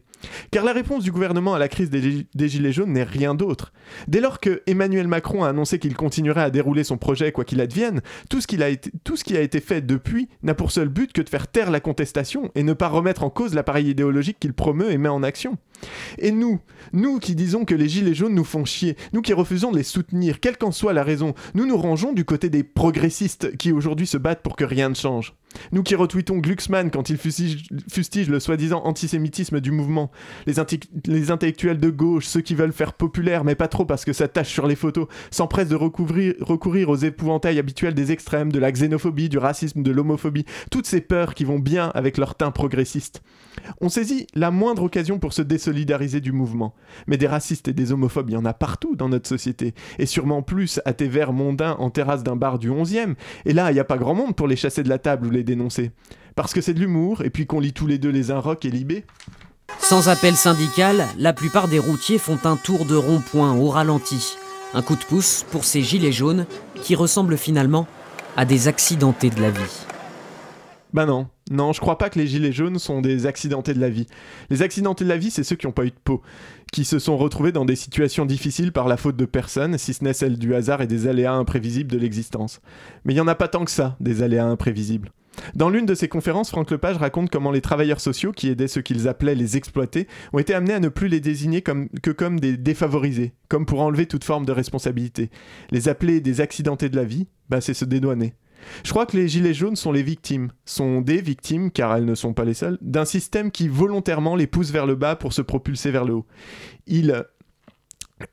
[0.52, 3.74] Car la réponse du gouvernement à la crise des, Gilets jaunes n'est rien d'autre.
[4.08, 7.62] Dès lors que Emmanuel Macron a annoncé qu'il continuerait à dérouler son projet quoi qu'il
[7.62, 11.48] advienne, tout ce qui a été fait depuis n'a pour seul but que de faire
[11.48, 15.10] taire la contestation et ne pas remettre en cause l'appareil idéologique qu'il promeut et met
[15.10, 15.58] en action.
[16.18, 16.60] Et nous,
[16.94, 19.84] nous qui disons que les Gilets jaunes nous font chier, nous qui refusons de les
[19.84, 24.08] soutenir, quelle qu'en soit la raison, nous nous rangeons du côté des progressistes qui aujourd'hui
[24.08, 25.34] se battent pour que rien ne change.
[25.72, 30.12] Nous qui retweetons Glucksmann quand il fustige, le soi-disant antisémitisme du mouvement,
[30.46, 30.60] les,
[31.32, 34.50] intellectuels de gauche, ceux qui veulent faire populaire, mais pas trop parce que ça tâche
[34.50, 39.38] sur les photos, s'empressent de recourir aux épouvantails habituels des extrêmes, de la xénophobie, du
[39.38, 43.22] racisme, de l'homophobie, toutes ces peurs qui vont bien avec leur teint progressiste.
[43.82, 45.42] On saisit la moindre occasion pour se
[45.72, 46.74] désolidariser du mouvement.
[47.08, 49.74] Mais des racistes et des homophobes, il y en a partout dans notre société.
[50.00, 53.16] Et sûrement plus à tes verres mondains en terrasse d'un bar du 11e.
[53.46, 55.30] Et là, il n'y a pas grand monde pour les chasser de la table ou
[55.32, 55.92] les dénoncer.
[56.36, 58.66] Parce que c'est de l'humour, et puis qu'on lit tous les deux les uns rock
[58.66, 59.06] et libé.
[59.80, 64.36] Sans appel syndical, la plupart des routiers font un tour de rond-point au ralenti.
[64.74, 66.46] Un coup de pouce pour ces gilets jaunes
[66.76, 67.88] qui ressemblent finalement
[68.38, 69.86] à des accidentés de la vie.
[70.94, 73.90] Bah non, non, je crois pas que les gilets jaunes sont des accidentés de la
[73.90, 74.08] vie.
[74.50, 76.22] Les accidentés de la vie, c'est ceux qui n'ont pas eu de peau,
[76.72, 80.04] qui se sont retrouvés dans des situations difficiles par la faute de personne, si ce
[80.04, 82.62] n'est celle du hasard et des aléas imprévisibles de l'existence.
[83.04, 85.12] Mais il y en a pas tant que ça, des aléas imprévisibles.
[85.54, 88.82] Dans l'une de ses conférences, Franck Lepage raconte comment les travailleurs sociaux, qui aidaient ceux
[88.82, 92.56] qu'ils appelaient les exploités, ont été amenés à ne plus les désigner que comme des
[92.56, 95.30] défavorisés, comme pour enlever toute forme de responsabilité.
[95.70, 98.34] Les appeler des accidentés de la vie, bah c'est se dédouaner.
[98.84, 102.16] Je crois que les gilets jaunes sont les victimes, sont des victimes, car elles ne
[102.16, 105.42] sont pas les seules, d'un système qui volontairement les pousse vers le bas pour se
[105.42, 106.26] propulser vers le haut.
[106.88, 107.26] Ils,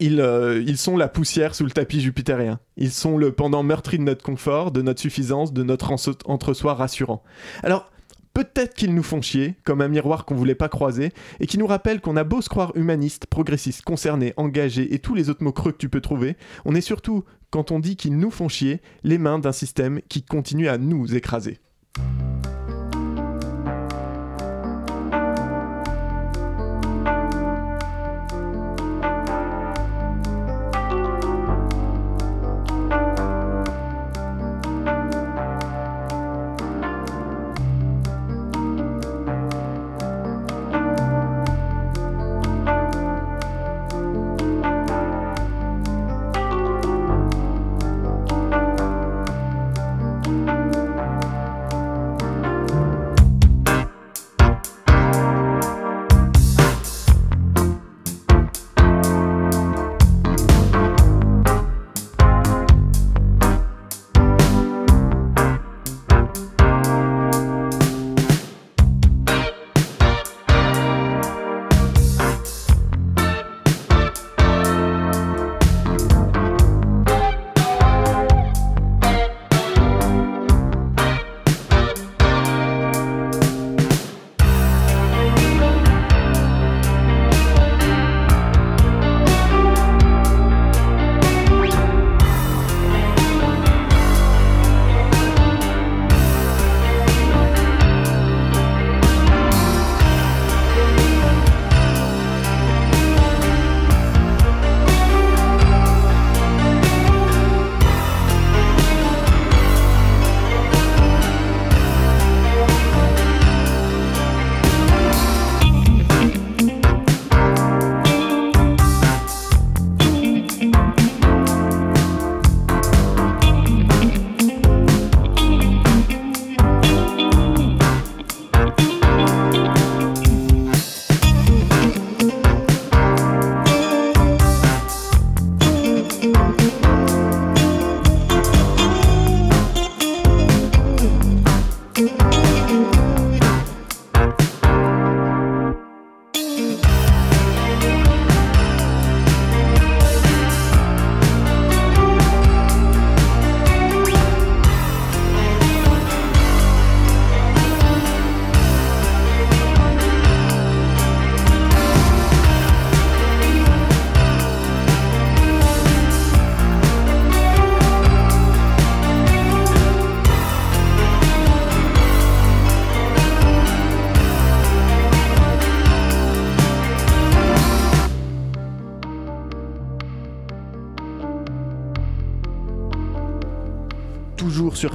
[0.01, 2.61] ils, euh, ils sont la poussière sous le tapis jupitérien.
[2.77, 5.93] Ils sont le pendant meurtri de notre confort, de notre suffisance, de notre
[6.27, 7.23] entre-soi rassurant.
[7.63, 7.91] Alors,
[8.39, 11.11] peut-être qu'ils nous font chier, comme un miroir qu'on voulait pas croiser,
[11.41, 15.15] et qui nous rappellent qu'on a beau se croire humaniste, progressiste, concerné, engagé, et tous
[15.15, 18.17] les autres mots creux que tu peux trouver, on est surtout, quand on dit qu'ils
[18.17, 21.59] nous font chier, les mains d'un système qui continue à nous écraser.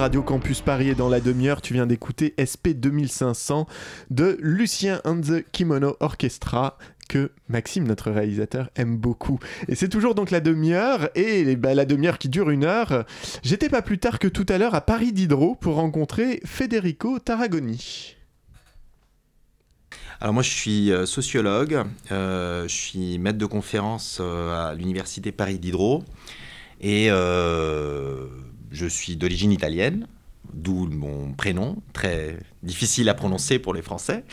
[0.03, 3.67] Radio Campus Paris et dans la demi-heure, tu viens d'écouter SP 2500
[4.09, 6.77] de Lucien and the Kimono Orchestra
[7.07, 9.39] que Maxime, notre réalisateur, aime beaucoup.
[9.69, 13.05] Et c'est toujours donc la demi-heure, et bah, la demi-heure qui dure une heure.
[13.43, 18.17] J'étais pas plus tard que tout à l'heure à Paris Diderot pour rencontrer Federico Tarragoni.
[20.19, 21.81] Alors moi je suis euh, sociologue,
[22.11, 26.03] euh, je suis maître de conférence euh, à l'université Paris Diderot
[26.81, 27.09] et
[28.73, 30.07] je suis d'origine italienne.
[30.53, 34.25] d'où mon prénom, très difficile à prononcer pour les Français.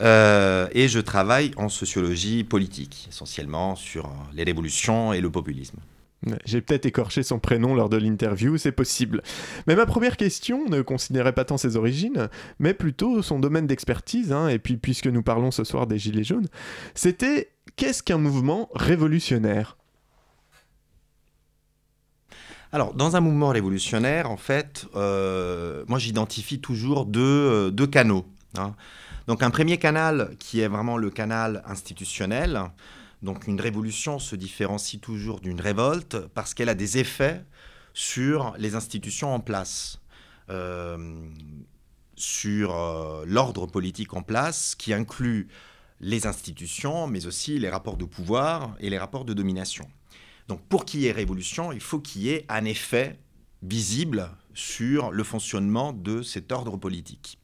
[0.00, 5.78] Euh, et je travaille en sociologie politique, essentiellement sur les révolutions et le populisme.
[6.44, 9.22] J'ai peut-être écorché son prénom lors de l'interview, c'est possible.
[9.66, 14.32] Mais ma première question ne considérait pas tant ses origines, mais plutôt son domaine d'expertise,
[14.32, 16.48] hein, et puis puisque nous parlons ce soir des Gilets jaunes,
[16.94, 19.76] c'était qu'est-ce qu'un mouvement révolutionnaire?
[22.76, 28.26] Alors, dans un mouvement révolutionnaire, en fait, euh, moi j'identifie toujours deux, euh, canaux.
[28.58, 28.74] hein.
[29.28, 32.60] Donc, un premier canal qui est vraiment le canal institutionnel.
[33.22, 37.46] Donc, une révolution se différencie toujours d'une révolte parce qu'elle a des effets
[37.94, 40.02] sur les institutions en place.
[40.50, 40.98] Euh,
[42.14, 42.74] sur
[43.24, 45.48] l'ordre politique en place qui inclut
[46.02, 49.88] les institutions, mais aussi les rapports de pouvoir et les rapports de domination.
[50.48, 53.18] Donc pour qu'il y ait révolution, il faut qu'il y ait un effet
[53.62, 57.38] visible sur le fonctionnement de cet ordre politique.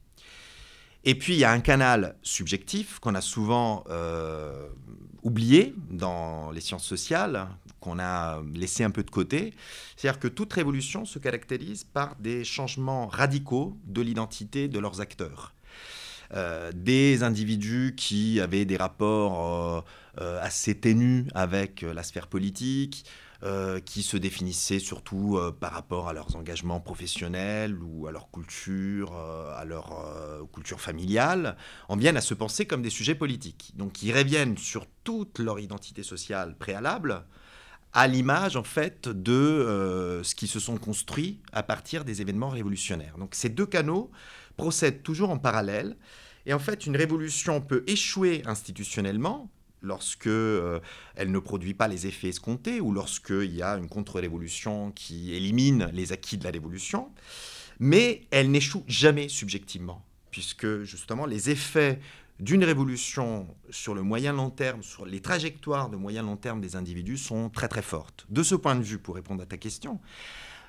[1.03, 4.69] Et puis il y a un canal subjectif qu'on a souvent euh,
[5.21, 7.47] oublié dans les sciences sociales,
[7.81, 9.53] qu'on a laissé un peu de côté.
[9.97, 15.53] C'est-à-dire que toute révolution se caractérise par des changements radicaux de l'identité de leurs acteurs.
[16.35, 19.85] Euh, des individus qui avaient des rapports
[20.17, 23.05] euh, euh, assez ténus avec la sphère politique,
[23.83, 29.65] qui se définissaient surtout par rapport à leurs engagements professionnels ou à leur culture, à
[29.65, 30.01] leur
[30.53, 31.57] culture familiale,
[31.89, 33.73] en viennent à se penser comme des sujets politiques.
[33.75, 37.25] Donc ils reviennent sur toute leur identité sociale préalable
[37.91, 43.17] à l'image en fait de ce qui se sont construits à partir des événements révolutionnaires.
[43.17, 44.09] Donc ces deux canaux
[44.55, 45.97] procèdent toujours en parallèle
[46.45, 49.49] et en fait une révolution peut échouer institutionnellement
[49.81, 50.79] lorsque euh,
[51.15, 55.89] elle ne produit pas les effets escomptés ou lorsqu'il y a une contre-révolution qui élimine
[55.93, 57.11] les acquis de la révolution,
[57.79, 61.99] mais elle n'échoue jamais subjectivement, puisque justement les effets
[62.39, 66.75] d'une révolution sur le moyen long terme, sur les trajectoires de moyen long terme des
[66.75, 68.25] individus sont très très fortes.
[68.29, 69.99] De ce point de vue, pour répondre à ta question,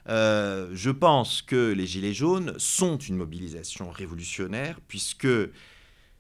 [0.08, 5.26] euh, je pense que les Gilets jaunes sont une mobilisation révolutionnaire, puisque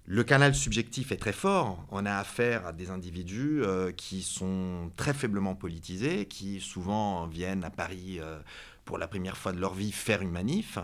[0.06, 1.84] le canal subjectif est très fort.
[1.90, 7.64] On a affaire à des individus euh, qui sont très faiblement politisés, qui souvent viennent
[7.64, 8.38] à Paris euh,
[8.84, 10.78] pour la première fois de leur vie faire une manif.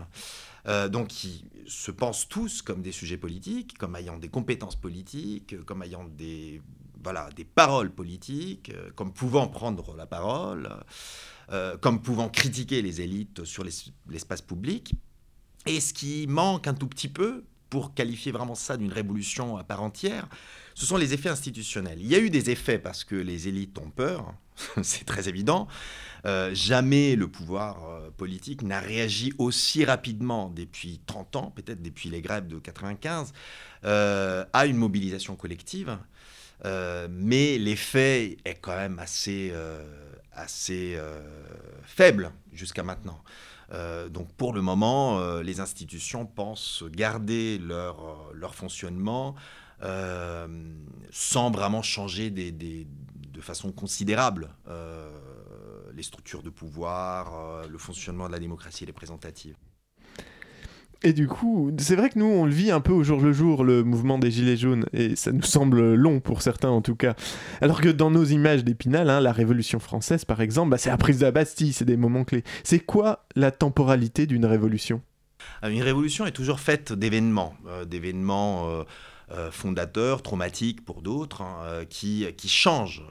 [0.91, 5.81] Donc, qui se pensent tous comme des sujets politiques, comme ayant des compétences politiques, comme
[5.81, 6.61] ayant des,
[7.03, 10.69] voilà, des paroles politiques, euh, comme pouvant prendre la parole,
[11.51, 14.93] euh, comme pouvant critiquer les élites sur l'es- l'espace public.
[15.65, 19.63] Et ce qui manque un tout petit peu pour qualifier vraiment ça d'une révolution à
[19.63, 20.27] part entière,
[20.75, 21.99] ce sont les effets institutionnels.
[22.01, 24.33] Il y a eu des effets parce que les élites ont peur,
[24.83, 25.67] c'est très évident.
[26.25, 27.77] Euh, jamais le pouvoir
[28.17, 33.33] politique n'a réagi aussi rapidement depuis 30 ans, peut-être depuis les grèves de 95,
[33.85, 35.97] euh, à une mobilisation collective.
[36.65, 39.83] Euh, mais l'effet est quand même assez, euh,
[40.31, 41.19] assez euh,
[41.83, 43.21] faible jusqu'à maintenant.
[44.09, 49.33] Donc pour le moment, les institutions pensent garder leur, leur fonctionnement
[51.09, 54.49] sans vraiment changer de façon considérable
[55.95, 59.55] les structures de pouvoir, le fonctionnement de la démocratie représentative.
[61.03, 63.33] Et du coup, c'est vrai que nous, on le vit un peu au jour le
[63.33, 66.95] jour, le mouvement des Gilets jaunes, et ça nous semble long pour certains en tout
[66.95, 67.15] cas.
[67.59, 70.97] Alors que dans nos images d'Épinal, hein, la Révolution française par exemple, bah, c'est la
[70.97, 72.43] prise de la Bastille, c'est des moments clés.
[72.63, 75.01] C'est quoi la temporalité d'une révolution?
[75.63, 78.69] Euh, Une révolution est toujours faite d'événements, euh, d'événements
[79.31, 83.01] euh, fondateurs, traumatiques pour d'autres, hein, qui, qui changent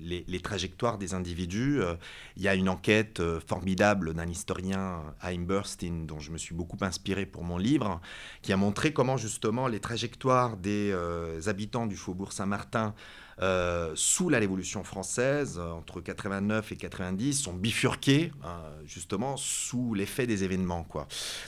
[0.00, 1.80] les, trajectoires des individus.
[1.80, 1.94] Euh,
[2.36, 6.54] Il y a une enquête euh, formidable d'un historien, Haim Burstein, dont je me suis
[6.54, 8.00] beaucoup inspiré pour mon livre,
[8.42, 12.94] qui a montré comment justement les trajectoires des euh, habitants du faubourg Saint-Martin
[13.42, 19.94] euh, sous la Révolution française, euh, entre 89 et 90, sont bifurqués hein, justement sous
[19.94, 20.86] l'effet des événements.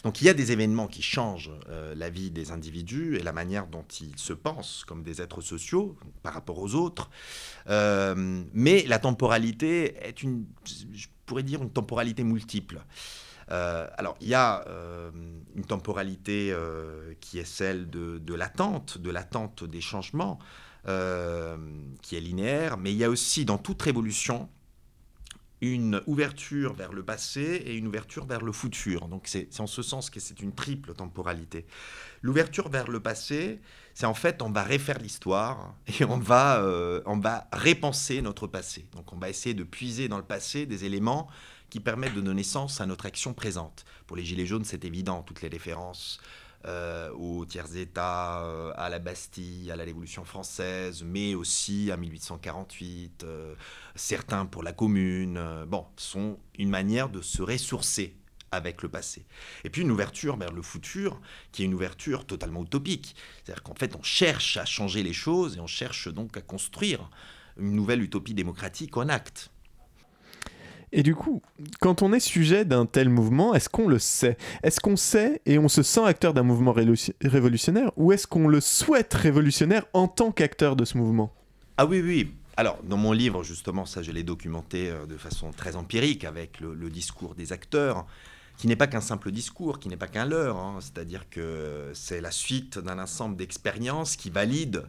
[0.03, 3.33] Donc il y a des événements qui changent euh, la vie des individus et la
[3.33, 7.11] manière dont ils se pensent comme des êtres sociaux par rapport aux autres.
[7.67, 10.47] Mais la temporalité est une,
[10.93, 12.83] je pourrais dire, une temporalité multiple.
[13.49, 14.65] Alors, il y a
[15.55, 16.55] une temporalité
[17.21, 20.39] qui est celle de l'attente, de l'attente des changements,
[20.89, 21.57] euh,
[22.03, 24.49] qui est linéaire, mais il y a aussi dans toute révolution
[25.63, 29.07] une ouverture vers le passé et une ouverture vers le futur.
[29.07, 31.67] Donc c'est en ce sens que c'est une triple temporalité.
[32.21, 33.61] L'ouverture vers le passé,
[33.95, 38.49] c'est en fait on va refaire l'histoire et on va, euh, on va repenser notre
[38.49, 38.87] passé.
[38.93, 41.29] Donc on va essayer de puiser dans le passé des éléments
[41.71, 43.85] qui permettent de donner sens à notre action présente.
[44.09, 46.21] Pour les Gilets jaunes, c'est évident, toutes les références
[47.19, 53.25] aux tiers états, euh, à la Bastille, à la Révolution française, mais aussi à 1848,
[53.25, 53.55] euh,
[53.95, 58.17] certains pour la Commune, euh, bon, sont une manière de se ressourcer
[58.51, 59.25] avec le passé.
[59.65, 61.21] Et puis une ouverture vers le futur,
[61.53, 63.17] qui est une ouverture totalement utopique.
[63.43, 67.09] C'est-à-dire qu'en fait, on cherche à changer les choses et on cherche donc à construire
[67.57, 69.52] une nouvelle utopie démocratique en acte.
[70.93, 71.41] Et du coup,
[71.81, 74.37] quand on est sujet d'un tel mouvement, est-ce qu'on le sait?
[74.63, 78.61] Est-ce qu'on sait et on se sent acteur d'un mouvement révolutionnaire ou est-ce qu'on le
[78.61, 81.35] souhaite révolutionnaire en tant qu'acteur de ce mouvement?
[81.79, 82.35] Ah oui, oui.
[82.59, 86.61] Alors, dans mon livre, justement, ça, je l'ai documenté euh, de façon très empirique avec
[86.61, 88.05] le, discours des acteurs,
[88.59, 90.59] qui n'est pas qu'un simple discours, qui n'est pas qu'un leurre.
[90.59, 90.79] hein.
[90.81, 94.83] C'est-à-dire que c'est la suite d'un ensemble d'expériences qui valident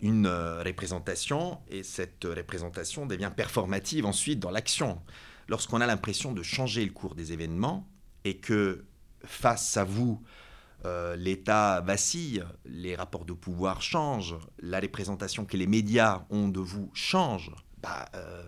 [0.00, 5.00] une euh, représentation, et cette représentation devient performative ensuite dans l'action.
[5.48, 7.88] Lorsqu'on a l'impression de changer le cours des événements,
[8.24, 8.84] et que
[9.24, 10.22] face à vous,
[10.84, 16.60] euh, l'État vacille, les rapports de pouvoir changent, la représentation que les médias ont de
[16.60, 18.42] vous change, bah, euh,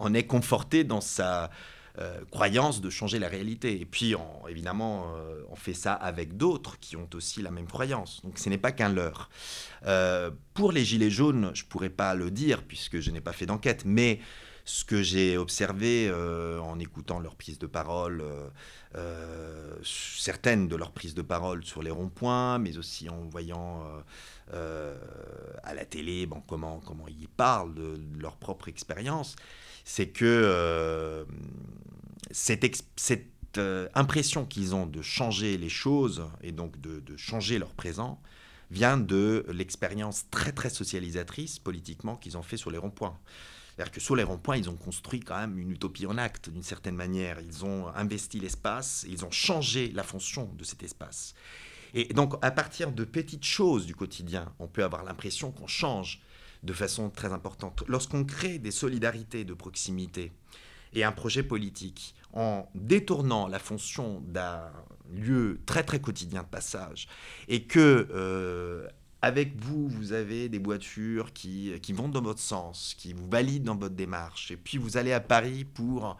[0.00, 1.50] on est conforté dans sa
[1.98, 3.80] euh, croyance de changer la réalité.
[3.80, 7.66] Et puis, on- évidemment, euh, on fait ça avec d'autres qui ont aussi la même
[7.66, 8.20] croyance.
[8.22, 9.30] Donc, ce n'est pas qu'un leurre.
[9.86, 13.32] Euh, pour les Gilets jaunes, je ne pourrais pas le dire puisque je n'ai pas
[13.32, 14.20] fait d'enquête, mais
[14.64, 16.12] ce que j'ai observé
[16.60, 18.24] en écoutant leurs prises de parole,
[19.84, 23.84] certaines de leurs prises de parole sur les ronds-points, mais aussi en voyant
[24.52, 29.36] à la télé comment, comment ils parlent de leur propre expérience,
[29.88, 31.24] c'est que euh,
[32.32, 32.66] cette,
[33.56, 38.20] euh, impression qu'ils ont de changer les choses et donc de, de changer leur présent
[38.72, 43.16] vient de l'expérience très très socialisatrice politiquement qu'ils ont fait sur les ronds-points.
[43.76, 46.64] C'est-à-dire que sur les ronds-points, ils ont construit quand même une utopie en acte, d'une
[46.64, 47.38] certaine manière.
[47.40, 51.34] Ils ont investi l'espace, ils ont changé la fonction de cet espace.
[51.94, 56.22] Et donc, à partir de petites choses du quotidien, on peut avoir l'impression qu'on change
[56.62, 57.84] de façon très importante.
[57.86, 60.32] Lorsqu'on crée des solidarités de proximité
[60.92, 64.70] et un projet politique en détournant la fonction d'un
[65.12, 67.08] lieu très très quotidien de passage
[67.48, 68.88] et que euh,
[69.26, 73.64] avec vous, vous avez des voitures qui, qui vont dans votre sens, qui vous valident
[73.64, 76.16] dans votre démarche, et puis vous allez à Paris pour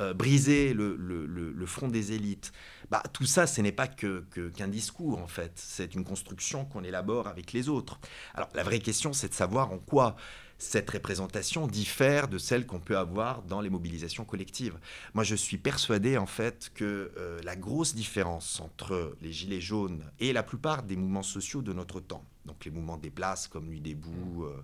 [0.00, 2.52] euh, briser le, le- le- front des élites.
[2.90, 4.24] Bah, tout ça, ce n'est pas que-
[4.56, 5.52] qu'un discours, en fait.
[5.56, 7.98] C'est une construction qu'on élabore avec les autres.
[8.34, 10.16] Alors, la vraie question, c'est de savoir en quoi
[10.58, 14.78] cette représentation diffère de celle qu'on peut avoir dans les mobilisations collectives.
[15.14, 20.02] Moi, je suis persuadé, en fait, que euh, la grosse différence entre les Gilets jaunes
[20.20, 23.66] et la plupart des mouvements sociaux de notre temps, donc les mouvements des places comme
[23.66, 24.56] Nuit debout, euh,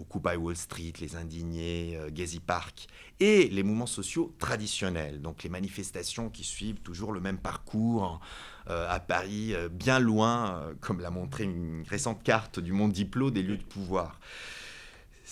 [0.00, 2.86] Occupy Wall Street, les indignés, euh, Gezi Park,
[3.18, 8.20] et les mouvements sociaux traditionnels, donc les manifestations qui suivent toujours le même parcours
[8.68, 13.30] euh, à Paris, euh, bien loin, comme l'a montré une récente carte du monde diplôme
[13.30, 14.20] des lieux de pouvoir.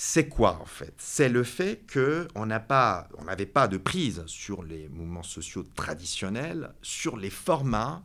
[0.01, 0.95] C'est quoi en fait?
[0.99, 7.31] C'est le fait qu'on n'avait pas de prise sur les mouvements sociaux traditionnels, sur les
[7.31, 8.05] formats,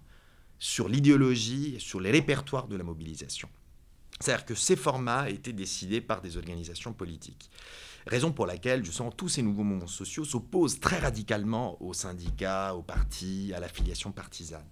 [0.57, 3.47] sur l'idéologie, sur les répertoires de la mobilisation.
[4.19, 7.51] C'est-à-dire que ces formats étaient décidés par des organisations politiques.
[8.07, 12.81] Raison pour laquelle, justement, tous ces nouveaux mouvements sociaux s'opposent très radicalement aux syndicats, aux
[12.81, 14.65] partis, à l'affiliation partisane.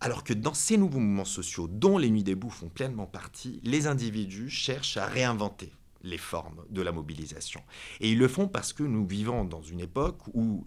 [0.00, 3.86] Alors que dans ces nouveaux mouvements sociaux, dont les Nuits debout font pleinement partie, les
[3.86, 5.72] individus cherchent à réinventer
[6.02, 7.62] les formes de la mobilisation.
[8.00, 10.66] Et ils le font parce que nous vivons dans une époque où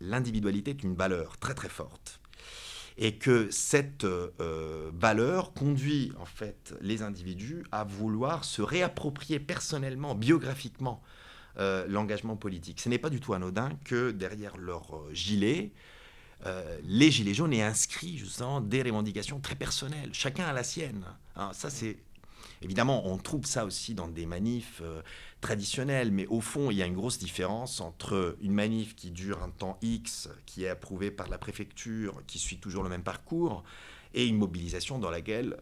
[0.00, 2.20] l'individualité est une valeur très très forte
[2.98, 10.14] et que cette euh, valeur conduit en fait les individus à vouloir se réapproprier personnellement,
[10.14, 11.02] biographiquement,
[11.58, 12.80] euh, l'engagement politique.
[12.80, 15.72] Ce n'est pas du tout anodin que derrière leur euh, gilet,
[16.82, 20.10] les gilets jaunes aient inscrit justement des revendications très personnelles.
[20.12, 21.04] Chacun a la sienne.
[21.36, 21.52] hein.
[21.52, 21.98] ça c'est
[22.62, 25.02] Évidemment, on trouve ça aussi dans des manifs euh,
[25.40, 29.42] traditionnels, mais au fond, il y a une grosse différence entre une manif qui dure
[29.42, 33.64] un temps X, qui est approuvée par la préfecture, qui suit toujours le même parcours,
[34.14, 35.56] et une mobilisation dans laquelle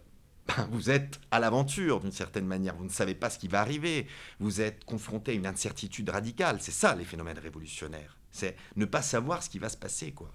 [0.48, 3.60] ben, vous êtes à l'aventure d'une certaine manière, vous ne savez pas ce qui va
[3.60, 4.06] arriver,
[4.38, 6.58] vous êtes confronté à une incertitude radicale.
[6.60, 10.30] C'est ça les phénomènes révolutionnaires, c'est ne pas savoir ce qui va se passer, quoi.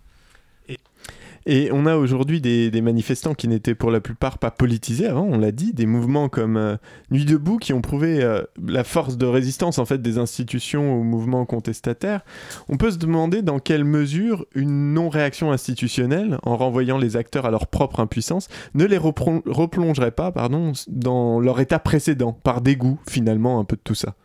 [1.47, 5.37] Et on a aujourd'hui des, manifestants qui n'étaient pour la plupart pas politisés avant, on
[5.37, 6.75] l'a dit, des mouvements comme euh,
[7.11, 11.03] Nuit debout qui ont prouvé euh, la force de résistance en fait des institutions aux
[11.03, 12.21] mouvements contestataires.
[12.67, 17.51] On peut se demander dans quelle mesure une non-réaction institutionnelle, en renvoyant les acteurs à
[17.51, 23.59] leur propre impuissance, ne les replongerait pas pardon, dans leur état précédent, par dégoût finalement
[23.59, 24.15] un peu de tout ça.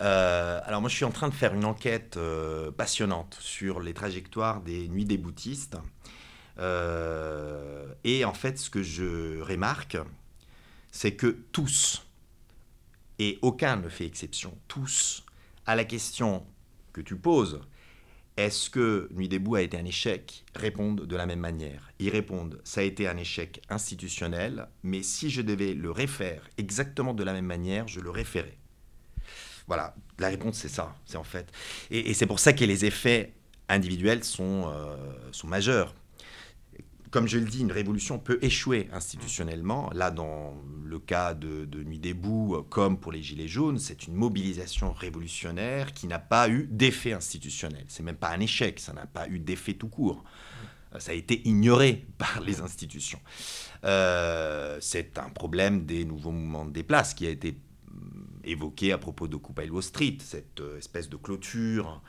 [0.00, 3.94] Euh, alors moi, je suis en train de faire une enquête euh, passionnante sur les
[3.94, 5.20] trajectoires des nuits des.
[6.58, 9.98] Euh, et en fait, ce que je remarque,
[10.90, 12.06] c'est que tous,
[13.18, 15.24] et aucun ne fait exception, tous,
[15.66, 16.46] à la question
[16.92, 17.60] que tu poses,
[18.36, 21.90] est-ce que Nuit debout a été un échec Répondent de la même manière.
[21.98, 27.14] Ils répondent, ça a été un échec institutionnel, mais si je devais le refaire exactement
[27.14, 28.58] de la même manière, je le référais.
[29.66, 31.50] Voilà, la réponse c'est ça, c'est en fait.
[31.90, 33.32] Et, et c'est pour ça que les effets
[33.68, 34.96] individuels sont, euh,
[35.32, 35.94] sont majeurs.
[37.10, 39.90] Comme je le dis, une révolution peut échouer institutionnellement.
[39.94, 40.54] Là, dans
[40.84, 44.92] le cas de, de Nuit debout, euh, comme pour les Gilets jaunes, c'est une mobilisation
[44.92, 47.84] révolutionnaire qui n'a pas eu d'effet institutionnel.
[47.88, 50.24] C'est même pas un échec, ça n'a pas eu d'effet tout court.
[50.94, 53.20] Euh, Ça a été ignoré par les institutions.
[53.84, 57.56] Euh, c'est un problème des nouveaux mouvements des places qui a été
[58.46, 62.02] évoqué à propos d'Occupy Wall Street, cette euh, espèce de clôture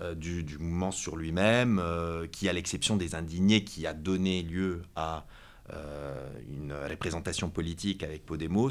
[0.00, 4.42] euh, du, du mouvement sur lui-même, euh, qui, à l'exception des indignés, qui a donné
[4.42, 5.26] lieu à
[5.70, 8.70] euh, une représentation politique avec Podemos,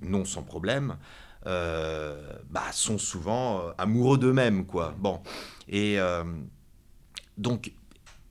[0.00, 0.96] non sans problème,
[1.44, 4.94] bah, sont souvent amoureux d'eux-mêmes, quoi.
[4.96, 5.20] Bon,
[5.68, 5.98] et
[7.36, 7.72] donc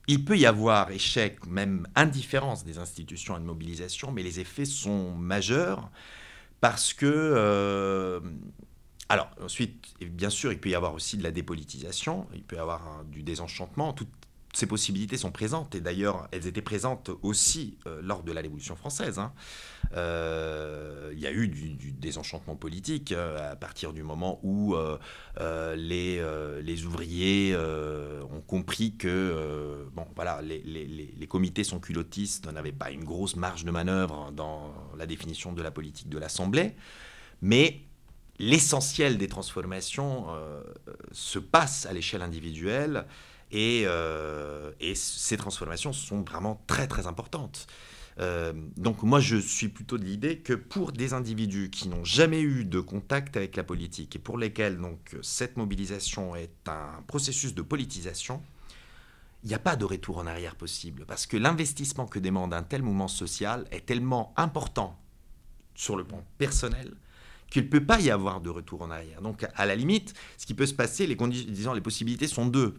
[0.07, 4.65] il peut y avoir échec, même indifférence des institutions à une mobilisation, mais les effets
[4.65, 5.91] sont majeurs
[6.63, 8.21] parce que euh,
[9.09, 12.59] alors, ensuite, bien sûr, il peut y avoir aussi de la dépolitisation, il peut y
[12.59, 13.93] avoir du désenchantement,
[14.53, 18.75] ces possibilités sont présentes, et d'ailleurs, elles étaient présentes aussi euh, lors de la Révolution
[18.75, 19.17] française.
[19.19, 19.33] hein.
[19.95, 24.75] Euh, il y a eu du, désenchantement politique euh, à partir du moment où
[25.75, 26.21] les,
[26.61, 32.91] les ouvriers ont compris que bon, voilà, les, les- les- comités sans culottistes n'avaient pas
[32.91, 36.75] une grosse marge de manœuvre dans la définition de la politique de l'Assemblée,
[37.41, 37.81] mais
[38.39, 40.27] l'essentiel des transformations
[41.11, 43.05] se passe à l'échelle individuelle
[43.53, 47.67] et, euh, ces transformations sont vraiment très très importantes.
[48.19, 52.41] Euh, donc moi je suis plutôt de l'idée que pour des individus qui n'ont jamais
[52.41, 57.55] eu de contact avec la politique et pour lesquels donc cette mobilisation est un processus
[57.55, 58.43] de politisation,
[59.43, 62.63] il n'y a pas de retour en arrière possible parce que l'investissement que demande un
[62.63, 64.99] tel mouvement social est tellement important
[65.73, 66.93] sur le plan personnel
[67.53, 69.21] qu'il ne peut pas y avoir de retour en arrière.
[69.21, 72.73] Donc, à la limite, ce qui peut se passer, les, disons, les possibilités sont deux.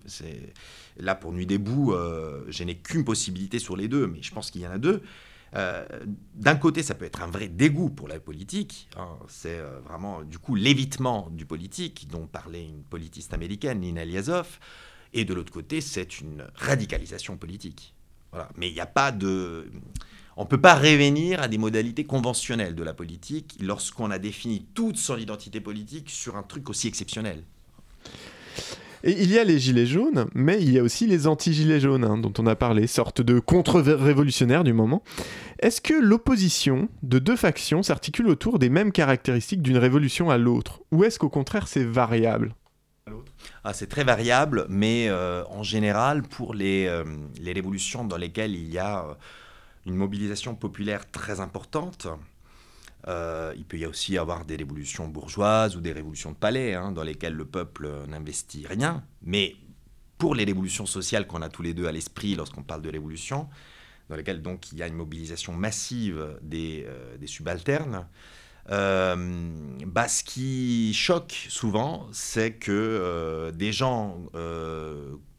[0.97, 4.51] Là, pour Nuit debout, euh, je n'ai qu'une possibilité sur les deux, mais je pense
[4.51, 5.03] qu'il y en a deux.
[5.55, 5.87] Euh,
[6.35, 8.89] D'un côté, ça peut être un vrai dégoût pour la politique.
[8.97, 9.17] hein.
[9.29, 14.59] C'est euh, vraiment, du coup, l'évitement du politique, dont parlait une politiste américaine, Nina Liazov.
[15.13, 17.95] Et de l'autre côté, c'est une radicalisation politique.
[18.33, 18.49] Voilà.
[18.57, 19.71] Mais il n'y a pas de...
[20.37, 24.67] On ne peut pas revenir à des modalités conventionnelles de la politique lorsqu'on a défini
[24.75, 27.45] toute son identité politique sur un truc aussi exceptionnel.
[29.07, 32.05] Et il y a les gilets jaunes, mais il y a aussi les anti-gilets jaunes,
[32.05, 35.03] hein, dont on a parlé, sorte de contre-révolutionnaires du moment.
[35.59, 40.81] Est-ce que l'opposition de deux factions s'articule autour des mêmes caractéristiques d'une révolution à l'autre?
[40.91, 42.55] Ou est-ce qu'au contraire c'est variable?
[43.63, 47.05] Ah, c'est très variable, mais euh, en général, pour les, euh,
[47.41, 49.15] les révolutions dans lesquelles il y a euh,
[49.87, 52.09] une mobilisation populaire très importante,
[53.07, 56.93] euh, il peut y aussi avoir des révolutions bourgeoises ou des révolutions de palais, hein,
[56.93, 59.05] dans lesquelles le peuple n'investit rien.
[59.23, 59.57] Mais
[60.19, 63.49] pour les révolutions sociales qu'on a tous les deux à l'esprit lorsqu'on parle de révolution,
[64.09, 68.07] dans lesquelles donc il y a une mobilisation massive des, euh, subalternes,
[68.71, 69.51] euh,
[69.87, 74.19] bah, ce qui choque souvent, c'est que euh, des gens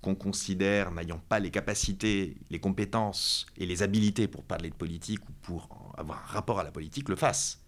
[0.05, 5.23] qu'on considère n'ayant pas les capacités, les compétences et les habilités pour parler de politique
[5.29, 7.59] ou pour avoir un rapport à la politique le fassent.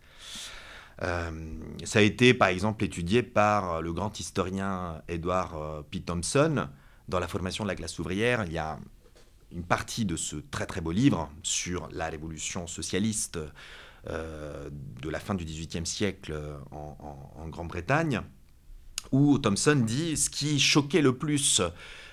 [1.04, 1.32] Euh,
[1.84, 6.00] ça a été par exemple étudié par le grand historien Edward euh, P.
[6.02, 6.68] Thompson
[7.08, 8.44] dans la formation de la classe ouvrière.
[8.46, 8.80] Il y a
[9.52, 13.40] une partie de ce très très beau livre sur la révolution socialiste
[14.10, 14.70] euh,
[15.02, 16.34] de la fin du XVIIIe siècle
[16.72, 18.22] en, en- en Grande-Bretagne,
[19.12, 21.62] où Thomson dit ce qui choquait le plus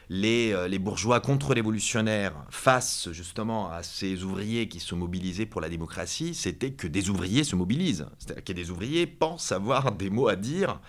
[0.08, 5.68] les, euh, les bourgeois contre-révolutionnaires face justement à ces ouvriers qui se mobilisaient pour la
[5.68, 8.06] démocratie, c'était que des ouvriers se mobilisent.
[8.18, 10.80] C'est-à-dire que des ouvriers pensent avoir des mots à dire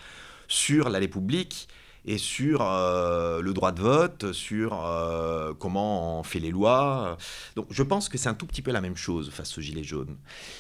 [0.48, 1.68] sur la République
[2.08, 7.18] et sur euh, le droit de vote, sur euh, comment on fait les lois.
[7.56, 9.84] Donc je pense que c'est un tout petit peu la même chose face aux Gilets
[9.84, 10.16] jaunes.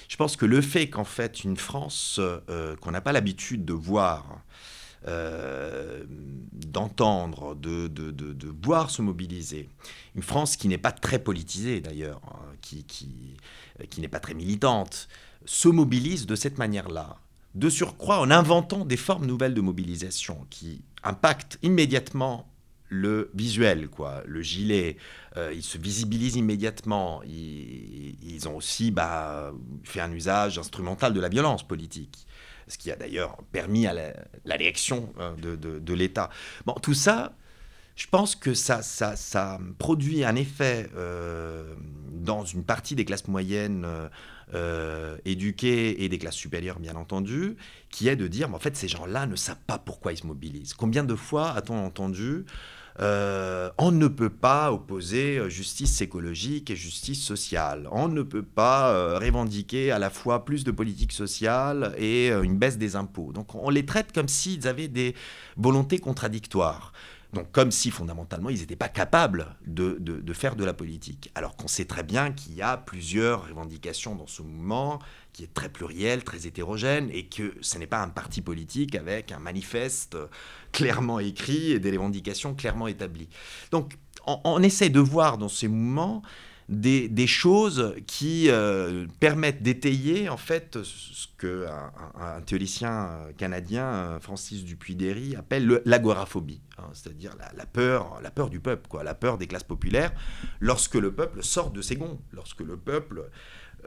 [0.07, 2.19] Je pense que le fait qu'en fait une France
[2.81, 4.41] qu'on n'a pas l'habitude de voir,
[5.07, 6.03] euh,
[6.51, 9.69] d'entendre, de, de, voir se mobiliser,
[10.15, 15.07] une France qui n'est pas très politisée d'ailleurs, hein, qui, qui, n'est pas très militante,
[15.45, 17.17] se mobilise de cette manière-là
[17.53, 22.49] de surcroît en inventant des formes nouvelles de mobilisation qui impactent immédiatement
[22.89, 24.97] le visuel, quoi, le gilet.
[25.37, 27.21] Euh, ils se visibilisent immédiatement.
[27.23, 29.53] Ils, ils ont aussi bah,
[29.83, 32.27] fait un usage instrumental de la violence politique,
[32.67, 34.13] ce qui a d'ailleurs permis à la,
[35.19, 36.29] euh, de, de- l'État.
[36.65, 37.33] Bon, tout ça,
[37.95, 41.73] je pense que ça, ça, ça produit un effet euh,
[42.11, 43.85] dans une partie des classes moyennes
[44.53, 47.55] euh, éduquées et des classes supérieures, bien entendu,
[47.89, 50.27] qui est de dire, mais en fait, ces gens-là ne savent pas pourquoi ils se
[50.27, 50.73] mobilisent.
[50.73, 52.45] Combien de fois a-t-on entendu
[53.01, 57.89] euh, on ne peut pas opposer euh, justice écologique et justice sociale.
[57.91, 62.57] On ne peut pas euh, revendiquer à la fois plus de politique sociale et une
[62.57, 63.33] baisse des impôts.
[63.33, 65.13] Donc on les traite comme s'ils avaient des
[65.57, 66.93] volontés contradictoires.
[67.35, 69.99] Donc comme si fondamentalement ils n'étaient pas capables de,
[70.33, 71.29] faire de la politique.
[71.35, 74.99] Alors qu'on sait très bien qu'il y a plusieurs revendications dans ce mouvement
[75.33, 79.33] qui est très pluriel, très hétérogène, et que ce n'est pas un parti politique avec
[79.33, 80.27] un manifeste euh,
[80.71, 83.27] clairement écrit et des revendications clairement établies.
[83.69, 86.21] Donc on, on essaie de voir dans ces mouvements
[86.69, 94.19] des, choses qui euh, permettent d'étayer en fait ce que un, théoricien euh, canadien, euh,
[94.19, 99.13] Francis Dupuy-Derry, appelle le- l'agoraphobie, hein, c'est-à-dire la, peur, la peur du peuple, quoi, la
[99.13, 100.11] peur des classes populaires,
[100.59, 103.29] lorsque le peuple sort de ses gonds, lorsque le peuple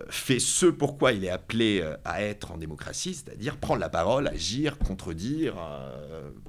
[0.09, 4.79] fait ce pourquoi il est appelé à être en démocratie, c'est-à-dire prendre la parole, agir,
[4.79, 5.57] contredire,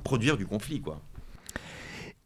[0.03, 1.01] produire du conflit, quoi.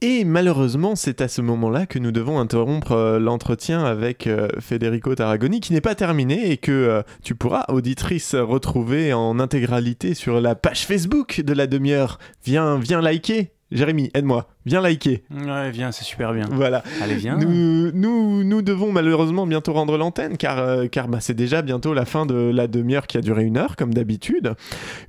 [0.06, 5.16] Et malheureusement, c'est à ce moment-là que nous devons interrompre euh, l'entretien avec euh, Federico
[5.16, 10.42] Tarragoni, qui n'est pas terminé et que euh, tu pourras, auditrice, retrouver en intégralité sur
[10.42, 12.20] la page Facebook de la demi-heure.
[12.44, 13.54] Viens, viens liker.
[13.74, 14.48] Jérémy, aide-moi.
[14.66, 15.24] Viens liker.
[15.30, 16.46] Ouais, viens, c'est super bien.
[16.52, 16.84] Voilà.
[17.02, 17.38] Allez, viens.
[17.38, 21.94] Nous, nous, nous devons malheureusement bientôt rendre l'antenne car, euh, car bah, c'est déjà bientôt
[21.94, 24.54] la fin de la demi-heure qui a duré une heure comme d'habitude.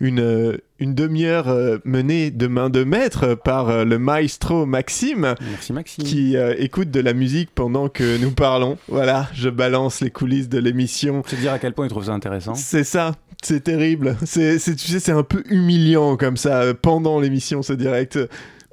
[0.01, 5.35] Une, euh, une demi-heure euh, menée de main de maître par euh, le maestro Maxime,
[5.51, 6.05] Merci Maxime.
[6.05, 8.77] qui euh, écoute de la musique pendant que nous parlons.
[8.89, 11.23] Voilà, je balance les coulisses de l'émission.
[11.23, 12.55] te dire à quel point il trouve ça intéressant.
[12.57, 13.13] C'est ça,
[13.43, 14.17] c'est terrible.
[14.25, 18.19] C'est, c'est- tu sais, c'est un peu humiliant comme ça pendant l'émission ce direct.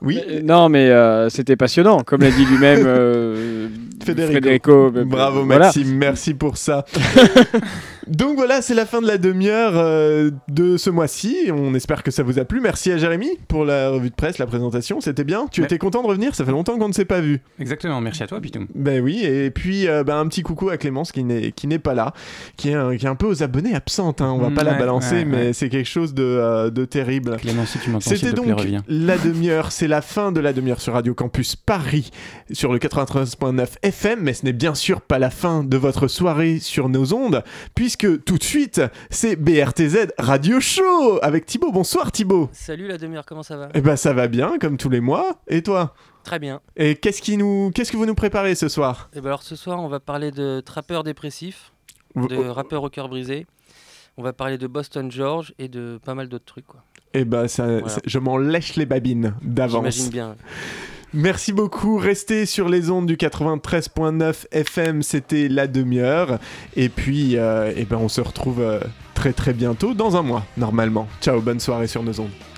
[0.02, 0.20] Oui.
[0.28, 3.68] Euh, Non, mais euh, c'était passionnant, comme l'a dit lui-même euh,
[4.04, 4.34] Federico.
[4.34, 4.92] Federico.
[5.06, 5.66] Bravo voilà.
[5.66, 6.86] Maxime, merci pour ça.
[8.08, 11.50] Donc voilà, c'est la fin de la demi-heure euh, de ce mois-ci.
[11.54, 12.60] On espère que ça vous a plu.
[12.62, 15.02] Merci à Jérémy pour la revue de presse, la présentation.
[15.02, 15.48] C'était bien.
[15.52, 15.66] Tu Ouais.
[15.66, 16.34] étais content de revenir?
[16.36, 17.42] Ça fait longtemps qu'on ne s'est pas vu.
[17.60, 18.66] Exactement, merci à toi, Pitou.
[18.74, 21.80] Ben oui, et puis euh, ben, un petit coucou à Clémence qui n'est, qui n'est
[21.80, 22.14] pas là,
[22.58, 24.22] qui est, un, qui est un peu aux abonnés absentes.
[24.22, 24.32] hein.
[24.36, 27.38] On va pas la balancer, ouais, mais c'est quelque chose de, euh, de terrible.
[27.38, 30.82] Clément, si tu m'entends, C'était plaît, donc la demi-heure, c'est la fin de la demi-heure
[30.82, 32.10] sur Radio Campus Paris
[32.52, 36.60] sur le 93.9 FM, mais ce n'est bien sûr pas la fin de votre soirée
[36.60, 37.44] sur nos ondes,
[37.76, 41.72] puisque tout de suite, c'est BRTZ Radio Show avec Thibaut.
[41.72, 42.50] Bonsoir Thibaut.
[42.52, 45.42] Salut la demi-heure, comment ça va Eh ben ça va bien, comme tous les mois.
[45.48, 46.62] Et toi Très bien.
[46.76, 49.10] Et qu'est-ce qui nous, qu'est-ce que vous nous préparez ce soir?
[49.14, 51.72] Et ben alors ce soir, on va parler de trappeurs dépressifs,
[52.16, 53.48] de rappeurs au cœur brisé.
[54.18, 56.68] On va parler de Boston George et de pas mal d'autres trucs.
[56.68, 56.84] Quoi.
[57.14, 57.88] Eh ben ça, Voilà.
[57.90, 59.78] ça- je m'en lèche les babines d'avance.
[59.80, 60.36] J'imagine bien.
[61.14, 61.98] Merci beaucoup.
[61.98, 65.04] Restez sur les ondes du 93.9 FM.
[65.04, 66.40] C'était la demi-heure.
[66.78, 68.80] Et puis, euh, eh ben, on se retrouve euh,
[69.14, 71.08] très très bientôt dans un mois, normalement.
[71.22, 72.51] Ciao, bonne soirée sur nos ondes.